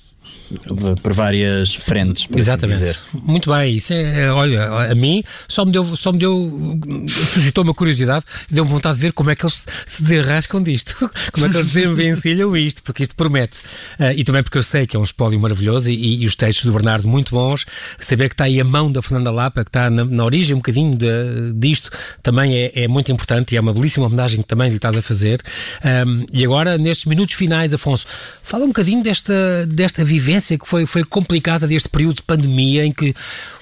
por 1.01 1.13
várias 1.13 1.73
frentes. 1.73 2.25
Por 2.25 2.39
assim 2.39 2.49
Exatamente. 2.49 2.83
Assim 2.83 3.21
Muito 3.23 3.51
bem, 3.51 3.75
isso 3.75 3.93
é, 3.93 4.23
é, 4.23 4.31
olha, 4.31 4.91
a 4.91 4.95
mim 4.95 5.23
só 5.47 5.65
me 5.65 5.71
deu, 5.71 5.83
só 5.95 6.11
me 6.11 6.19
deu, 6.19 6.79
suscitou 7.07 7.63
uma 7.63 7.73
curiosidade 7.73 8.25
e 8.49 8.53
deu-me 8.53 8.69
vontade 8.69 8.95
de 8.95 9.01
ver 9.01 9.13
como 9.13 9.31
é 9.31 9.35
que 9.35 9.45
eles 9.45 9.65
se 9.85 10.03
derrascam 10.03 10.61
disto, 10.61 10.95
como 11.31 11.45
é 11.45 11.49
que 11.49 11.57
eles 11.57 11.71
desenvencilham 11.71 12.55
isto, 12.55 12.83
porque 12.83 13.03
isto 13.03 13.15
promete. 13.15 13.59
Uh, 13.99 14.11
e 14.15 14.23
também 14.23 14.43
porque 14.43 14.57
eu 14.57 14.63
sei 14.63 14.85
que 14.85 14.95
é 14.95 14.99
um 14.99 15.03
espólio 15.03 15.39
maravilhoso 15.39 15.89
e, 15.89 16.23
e, 16.23 16.25
os 16.25 16.35
textos 16.35 16.65
do 16.65 16.71
Bernardo 16.71 17.07
muito 17.07 17.31
bons, 17.31 17.65
saber 17.99 18.29
que 18.29 18.33
está 18.33 18.45
aí 18.45 18.59
a 18.59 18.63
mão 18.63 18.91
da 18.91 19.01
Fernanda 19.01 19.31
Lapa, 19.31 19.63
que 19.63 19.69
está 19.69 19.89
na, 19.89 20.05
na 20.05 20.25
origem 20.25 20.55
um 20.55 20.59
bocadinho 20.59 20.95
de, 20.95 21.53
disto, 21.55 21.89
também 22.21 22.55
é, 22.55 22.71
é, 22.83 22.87
muito 22.87 23.11
importante 23.11 23.53
e 23.53 23.57
é 23.57 23.61
uma 23.61 23.73
belíssima 23.73 24.05
homenagem 24.05 24.41
que 24.41 24.47
também 24.47 24.69
lhe 24.69 24.75
estás 24.75 24.97
a 24.97 25.01
fazer. 25.01 25.41
Um, 25.83 26.25
e 26.31 26.43
agora, 26.43 26.77
nestes 26.77 27.05
minutos 27.05 27.35
finais, 27.35 27.73
Afonso, 27.73 28.05
fala 28.43 28.65
um 28.65 28.67
bocadinho 28.67 29.03
desta, 29.03 29.65
desta 29.67 30.03
vivência 30.03 30.40
experiência 30.41 30.57
que 30.57 30.67
foi, 30.67 30.85
foi 30.85 31.03
complicada 31.03 31.67
deste 31.67 31.87
período 31.87 32.17
de 32.17 32.23
pandemia 32.23 32.85
em 32.85 32.91
que 32.91 33.13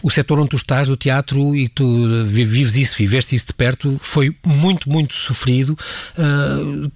o 0.01 0.09
setor 0.09 0.39
onde 0.39 0.49
tu 0.49 0.55
estás, 0.55 0.87
do 0.87 0.97
teatro, 0.97 1.55
e 1.55 1.67
tu 1.67 2.25
vives 2.25 2.75
isso, 2.75 2.97
viveste 2.97 3.35
isso 3.35 3.47
de 3.47 3.53
perto, 3.53 3.99
foi 4.01 4.35
muito, 4.45 4.89
muito 4.89 5.13
sofrido. 5.13 5.77
Uh, 6.17 6.89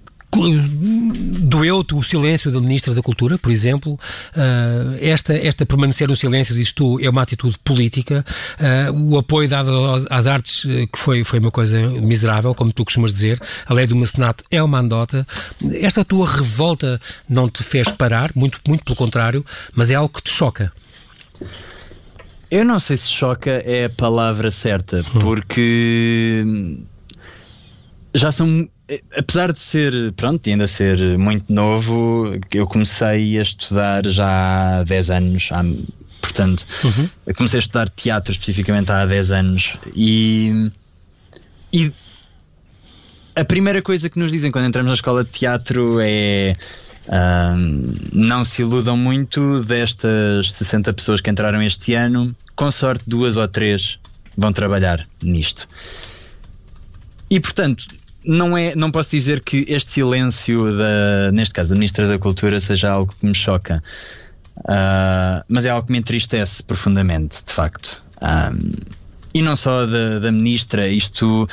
doeu-te 1.40 1.94
o 1.94 2.02
silêncio 2.02 2.50
da 2.50 2.60
Ministra 2.60 2.94
da 2.94 3.02
Cultura, 3.02 3.38
por 3.38 3.50
exemplo. 3.50 3.94
Uh, 3.94 4.96
esta, 5.00 5.34
esta 5.34 5.64
permanecer 5.64 6.08
no 6.08 6.16
silêncio, 6.16 6.54
dizes 6.54 6.72
tu, 6.72 6.98
é 7.00 7.08
uma 7.08 7.22
atitude 7.22 7.58
política. 7.64 8.24
Uh, 8.58 9.14
o 9.14 9.18
apoio 9.18 9.48
dado 9.48 9.70
às, 9.90 10.06
às, 10.10 10.26
artes, 10.26 10.62
que 10.62 10.98
foi, 10.98 11.24
foi 11.24 11.38
uma 11.38 11.50
coisa 11.50 11.80
miserável, 11.80 12.54
como 12.54 12.72
tu 12.72 12.84
costumas 12.84 13.12
dizer. 13.12 13.40
A 13.66 13.74
lei 13.74 13.86
do 13.86 13.96
mecenato 13.96 14.44
é 14.50 14.62
uma 14.62 14.78
andota. 14.78 15.26
Esta 15.72 16.04
tua 16.04 16.28
revolta 16.28 17.00
não 17.28 17.48
te 17.48 17.62
fez 17.62 17.88
parar, 17.88 18.30
muito, 18.34 18.60
muito 18.66 18.84
pelo 18.84 18.96
contrário, 18.96 19.44
mas 19.74 19.90
é 19.90 19.94
algo 19.94 20.14
que 20.14 20.22
te 20.22 20.30
choca. 20.30 20.72
Eu 22.50 22.64
não 22.64 22.78
sei 22.78 22.96
se 22.96 23.08
choca 23.08 23.50
é 23.50 23.86
a 23.86 23.90
palavra 23.90 24.50
certa, 24.50 25.00
hum. 25.00 25.18
porque 25.18 26.44
já 28.14 28.30
são. 28.30 28.68
Apesar 29.16 29.52
de 29.52 29.60
ser, 29.60 30.12
pronto, 30.12 30.48
ainda 30.48 30.66
ser 30.66 31.18
muito 31.18 31.52
novo, 31.52 32.38
eu 32.52 32.66
comecei 32.66 33.38
a 33.38 33.42
estudar 33.42 34.06
já 34.06 34.80
há 34.80 34.82
10 34.84 35.10
anos, 35.10 35.48
há, 35.52 35.64
portanto, 36.20 36.66
uhum. 36.84 37.08
comecei 37.34 37.58
a 37.58 37.62
estudar 37.62 37.88
teatro 37.90 38.32
especificamente 38.32 38.90
há 38.90 39.06
10 39.06 39.32
anos 39.32 39.78
e, 39.94 40.70
e 41.72 41.92
a 43.36 43.44
primeira 43.44 43.82
coisa 43.82 44.08
que 44.08 44.18
nos 44.18 44.32
dizem 44.32 44.50
quando 44.50 44.66
entramos 44.66 44.90
na 44.90 44.94
escola 44.94 45.24
de 45.24 45.30
teatro 45.30 45.98
é 46.00 46.54
um, 47.08 47.94
não 48.12 48.44
se 48.44 48.62
iludam 48.62 48.96
muito 48.96 49.62
destas 49.64 50.52
60 50.52 50.92
pessoas 50.92 51.20
que 51.20 51.30
entraram 51.30 51.62
este 51.62 51.94
ano, 51.94 52.34
com 52.56 52.70
sorte, 52.70 53.04
duas 53.06 53.36
ou 53.36 53.46
três 53.48 53.98
vão 54.36 54.52
trabalhar 54.52 55.06
nisto. 55.22 55.68
E 57.30 57.40
portanto, 57.40 57.86
não, 58.24 58.56
é, 58.56 58.74
não 58.74 58.90
posso 58.90 59.10
dizer 59.10 59.40
que 59.40 59.64
este 59.68 59.90
silêncio, 59.90 60.76
da, 60.76 61.32
neste 61.32 61.54
caso 61.54 61.70
da 61.70 61.74
Ministra 61.76 62.08
da 62.08 62.18
Cultura, 62.18 62.58
seja 62.60 62.90
algo 62.90 63.14
que 63.18 63.26
me 63.26 63.34
choca, 63.34 63.82
uh, 64.58 65.44
mas 65.48 65.66
é 65.66 65.70
algo 65.70 65.86
que 65.86 65.92
me 65.92 65.98
entristece 65.98 66.62
profundamente, 66.62 67.44
de 67.44 67.52
facto. 67.52 68.02
Um, 68.22 68.72
e 69.34 69.42
não 69.42 69.56
só 69.56 69.84
da, 69.84 70.20
da 70.20 70.32
Ministra, 70.32 70.88
isto 70.88 71.48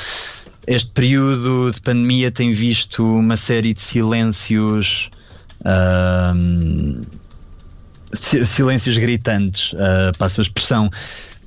este 0.66 0.90
período 0.92 1.72
de 1.72 1.80
pandemia 1.80 2.30
tem 2.30 2.52
visto 2.52 3.04
uma 3.04 3.36
série 3.36 3.74
de 3.74 3.80
silêncios. 3.80 5.10
Silêncios 8.44 8.98
gritantes, 8.98 9.72
uh, 9.72 10.16
passo 10.18 10.40
a 10.40 10.42
expressão, 10.42 10.90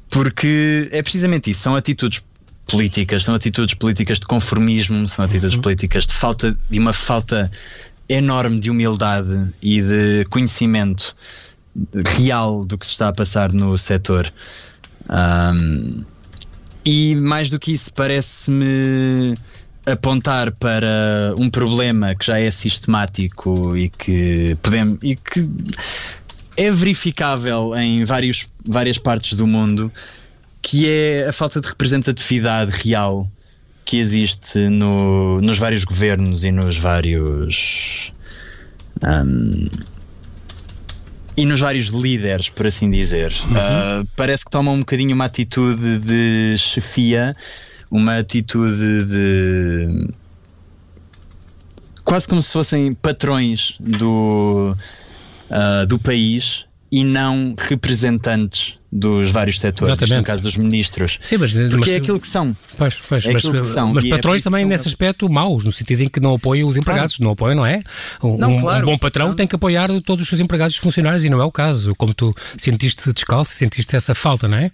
porque 0.09 0.89
é 0.91 1.03
precisamente 1.03 1.51
isso, 1.51 1.61
são 1.61 1.75
atitudes 1.75 2.23
políticas, 2.65 3.23
são 3.23 3.35
atitudes 3.35 3.75
políticas 3.75 4.19
de 4.19 4.25
conformismo, 4.25 5.07
são 5.07 5.25
atitudes 5.25 5.55
uhum. 5.55 5.61
políticas 5.61 6.05
de 6.05 6.13
falta 6.13 6.57
de 6.69 6.79
uma 6.79 6.93
falta 6.93 7.49
enorme 8.07 8.59
de 8.59 8.69
humildade 8.69 9.53
e 9.61 9.81
de 9.81 10.25
conhecimento 10.29 11.15
real 12.17 12.65
do 12.65 12.77
que 12.77 12.85
se 12.85 12.93
está 12.93 13.09
a 13.09 13.13
passar 13.13 13.51
no 13.51 13.77
setor. 13.77 14.31
Um, 15.09 16.03
e 16.85 17.15
mais 17.15 17.49
do 17.49 17.59
que 17.59 17.73
isso, 17.73 17.91
parece-me 17.93 19.35
apontar 19.85 20.51
para 20.51 21.33
um 21.37 21.49
problema 21.49 22.15
que 22.15 22.25
já 22.25 22.39
é 22.39 22.49
sistemático 22.49 23.75
e 23.77 23.89
que 23.89 24.57
podemos 24.61 24.97
e 25.01 25.15
que 25.15 25.49
é 26.57 26.71
verificável 26.71 27.75
em 27.75 28.03
vários, 28.03 28.47
várias 28.65 28.97
partes 28.97 29.37
do 29.37 29.45
mundo, 29.45 29.91
que 30.65 30.89
é 30.89 31.27
a 31.27 31.31
falta 31.31 31.61
de 31.61 31.67
representatividade 31.67 32.71
real 32.71 33.29
que 33.85 33.97
existe 33.97 34.67
no, 34.67 35.39
nos 35.39 35.59
vários 35.59 35.83
governos 35.83 36.43
e 36.43 36.51
nos 36.51 36.75
vários 36.75 38.11
um, 39.03 39.67
e 41.37 41.45
nos 41.45 41.59
vários 41.59 41.89
líderes, 41.89 42.49
por 42.49 42.65
assim 42.65 42.89
dizer. 42.89 43.31
Uhum. 43.45 43.51
Uh, 43.51 44.07
parece 44.15 44.43
que 44.43 44.49
tomam 44.49 44.73
um 44.73 44.79
bocadinho 44.79 45.13
uma 45.13 45.25
atitude 45.25 45.99
de 45.99 46.55
chefia, 46.57 47.35
uma 47.91 48.17
atitude 48.17 49.05
de. 49.05 50.09
quase 52.03 52.27
como 52.27 52.41
se 52.41 52.51
fossem 52.51 52.91
patrões 52.95 53.75
do, 53.79 54.75
uh, 55.51 55.85
do 55.85 55.99
país 55.99 56.65
e 56.91 57.03
não 57.03 57.53
representantes 57.55 58.79
dos 58.91 59.29
vários 59.29 59.59
setores, 59.59 59.97
Exatamente. 59.97 60.19
no 60.19 60.25
caso 60.25 60.41
dos 60.41 60.57
ministros. 60.57 61.19
Sim, 61.21 61.37
mas, 61.37 61.53
Porque 61.53 61.77
mas, 61.77 61.89
é 61.89 61.95
aquilo 61.97 62.19
que 62.19 62.27
são. 62.27 62.55
Pois, 62.77 62.95
pois, 63.07 63.25
é 63.25 63.33
mas, 63.33 63.41
que 63.41 63.63
são. 63.63 63.93
mas 63.93 64.05
é 64.05 64.09
patrões 64.09 64.41
também 64.41 64.61
são... 64.61 64.69
nesse 64.69 64.87
aspecto 64.87 65.29
maus, 65.29 65.65
no 65.65 65.71
sentido 65.71 66.01
em 66.01 66.07
que 66.07 66.19
não 66.19 66.35
apoiam 66.35 66.67
os 66.67 66.77
empregados, 66.77 67.17
claro. 67.17 67.25
não 67.25 67.31
apoiam, 67.33 67.55
não 67.55 67.65
é? 67.65 67.81
Um, 68.23 68.37
não, 68.37 68.59
claro, 68.59 68.83
um 68.83 68.91
bom 68.91 68.97
patrão 68.97 69.25
claro. 69.27 69.37
tem 69.37 69.47
que 69.47 69.55
apoiar 69.55 69.89
todos 70.01 70.23
os 70.23 70.29
seus 70.29 70.39
empregados 70.41 70.75
e 70.75 70.79
funcionários 70.79 71.23
e 71.23 71.29
não 71.29 71.41
é 71.41 71.45
o 71.45 71.51
caso, 71.51 71.93
como 71.95 72.13
tu 72.13 72.33
sentiste 72.57 73.11
descalço, 73.11 73.53
sentiste 73.53 73.95
essa 73.95 74.15
falta, 74.15 74.47
não 74.47 74.57
é? 74.57 74.71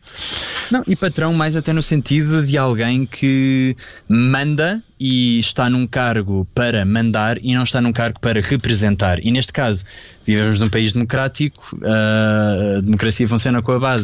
Não, 0.70 0.84
e 0.88 0.96
patrão 0.96 1.34
mais 1.34 1.56
até 1.56 1.74
no 1.74 1.82
sentido 1.82 2.46
de 2.46 2.58
alguém 2.58 3.06
que 3.06 3.76
manda 4.08 4.82
e 5.00 5.40
está 5.40 5.68
num 5.68 5.88
cargo 5.88 6.48
para 6.54 6.86
mandar 6.86 7.38
e 7.42 7.56
não 7.56 7.64
está 7.64 7.82
num 7.82 7.92
cargo 7.92 8.20
para 8.20 8.40
representar. 8.40 9.18
E 9.24 9.32
neste 9.32 9.52
caso, 9.52 9.84
vivemos 10.24 10.60
num 10.60 10.70
país 10.70 10.94
democrático, 10.94 11.76
a 11.84 12.82
democracia 12.82 13.28
funciona 13.28 13.64
com 13.64 13.72
a 13.72 13.80
base 13.80 14.01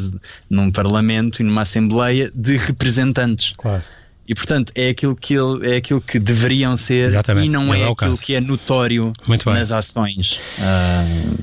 num 0.49 0.71
parlamento 0.71 1.41
e 1.41 1.43
numa 1.43 1.61
assembleia 1.61 2.31
de 2.33 2.57
representantes. 2.57 3.53
Claro. 3.57 3.83
E 4.27 4.35
portanto 4.35 4.73
é 4.75 4.89
aquilo 4.89 5.15
que, 5.15 5.33
ele, 5.33 5.73
é 5.73 5.77
aquilo 5.77 6.01
que 6.01 6.19
deveriam 6.19 6.75
ser 6.75 7.07
Exatamente. 7.07 7.47
e 7.47 7.49
não 7.49 7.73
é, 7.73 7.79
é 7.79 7.83
aquilo 7.83 7.95
caso. 7.95 8.17
que 8.17 8.35
é 8.35 8.41
notório 8.41 9.13
nas 9.45 9.71
ações. 9.71 10.39
Uh, 10.57 11.37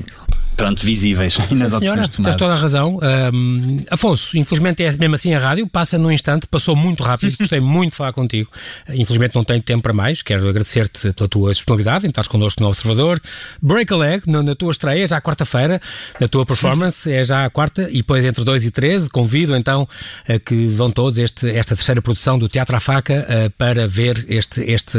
pronto, 0.56 0.84
visíveis 0.84 1.36
e 1.50 1.54
nas 1.54 1.70
Sim, 1.70 1.76
opções 1.76 2.08
tomadas. 2.08 2.16
Tens 2.16 2.36
toda 2.36 2.52
a 2.52 2.56
razão. 2.56 2.98
Um, 3.32 3.80
Afonso, 3.90 4.36
infelizmente 4.36 4.82
é 4.82 4.90
mesmo 4.96 5.14
assim 5.14 5.34
a 5.34 5.38
rádio, 5.38 5.66
passa 5.66 5.98
num 5.98 6.10
instante, 6.10 6.46
passou 6.46 6.74
muito 6.74 7.02
rápido, 7.02 7.36
gostei 7.38 7.60
muito 7.60 7.92
de 7.92 7.96
falar 7.96 8.12
contigo. 8.12 8.50
Infelizmente 8.88 9.34
não 9.34 9.44
tenho 9.44 9.62
tempo 9.62 9.82
para 9.82 9.92
mais, 9.92 10.22
quero 10.22 10.48
agradecer-te 10.48 11.12
pela 11.12 11.28
tua 11.28 11.52
disponibilidade 11.52 12.06
em 12.06 12.08
estares 12.08 12.28
connosco 12.28 12.62
no 12.62 12.68
Observador. 12.68 13.20
Break 13.60 13.92
a 13.92 13.96
leg, 13.96 14.22
na, 14.26 14.42
na 14.42 14.54
tua 14.54 14.70
estreia, 14.70 15.06
já 15.06 15.20
quarta-feira, 15.20 15.80
na 16.20 16.28
tua 16.28 16.46
performance, 16.46 17.10
é 17.10 17.22
já 17.24 17.44
a 17.44 17.50
quarta, 17.50 17.88
e 17.90 17.98
depois 17.98 18.24
entre 18.24 18.44
2 18.44 18.64
e 18.64 18.70
13, 18.70 19.10
convido 19.10 19.56
então 19.56 19.88
a 20.28 20.38
que 20.38 20.68
vão 20.68 20.90
todos 20.90 21.18
este, 21.18 21.50
esta 21.50 21.74
terceira 21.74 22.00
produção 22.00 22.38
do 22.38 22.48
Teatro 22.48 22.76
à 22.76 22.80
Faca 22.80 23.26
uh, 23.28 23.50
para 23.58 23.86
ver 23.86 24.24
este, 24.28 24.60
este, 24.62 24.98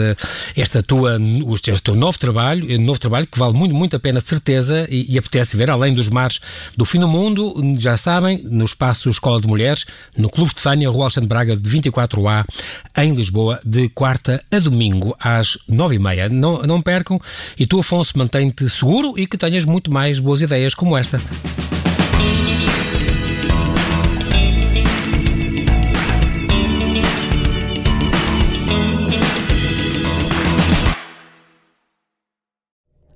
esta 0.55 0.81
tua, 0.81 1.17
este 1.67 1.81
teu 1.81 1.95
novo 1.95 2.17
trabalho, 2.17 2.79
novo 2.79 2.99
trabalho 2.99 3.27
que 3.27 3.37
vale 3.37 3.53
muito, 3.53 3.75
muito 3.75 3.95
a 3.95 3.99
pena, 3.99 4.19
certeza, 4.19 4.87
e, 4.89 5.13
e 5.13 5.17
apetece 5.17 5.44
se 5.45 5.55
ver 5.55 5.69
além 5.69 5.93
dos 5.93 6.09
mares 6.09 6.39
do 6.75 6.85
fim 6.85 6.99
do 6.99 7.07
mundo, 7.07 7.53
já 7.77 7.95
sabem, 7.97 8.43
no 8.43 8.65
espaço 8.65 9.09
Escola 9.09 9.39
de 9.39 9.47
Mulheres, 9.47 9.85
no 10.17 10.29
Clube 10.29 10.49
Estefânia, 10.49 10.89
Rua 10.89 11.05
Alexandre 11.05 11.29
Braga, 11.29 11.55
de 11.55 11.69
24A, 11.69 12.45
em 12.97 13.13
Lisboa, 13.13 13.59
de 13.65 13.89
quarta 13.89 14.43
a 14.51 14.59
domingo, 14.59 15.15
às 15.19 15.57
nove 15.67 15.95
e 15.95 15.99
meia. 15.99 16.27
Não, 16.29 16.63
não 16.63 16.81
percam. 16.81 17.19
E 17.57 17.65
tu, 17.65 17.79
Afonso, 17.79 18.17
mantém-te 18.17 18.69
seguro 18.69 19.13
e 19.17 19.27
que 19.27 19.37
tenhas 19.37 19.65
muito 19.65 19.91
mais 19.91 20.19
boas 20.19 20.41
ideias 20.41 20.73
como 20.73 20.97
esta. 20.97 21.19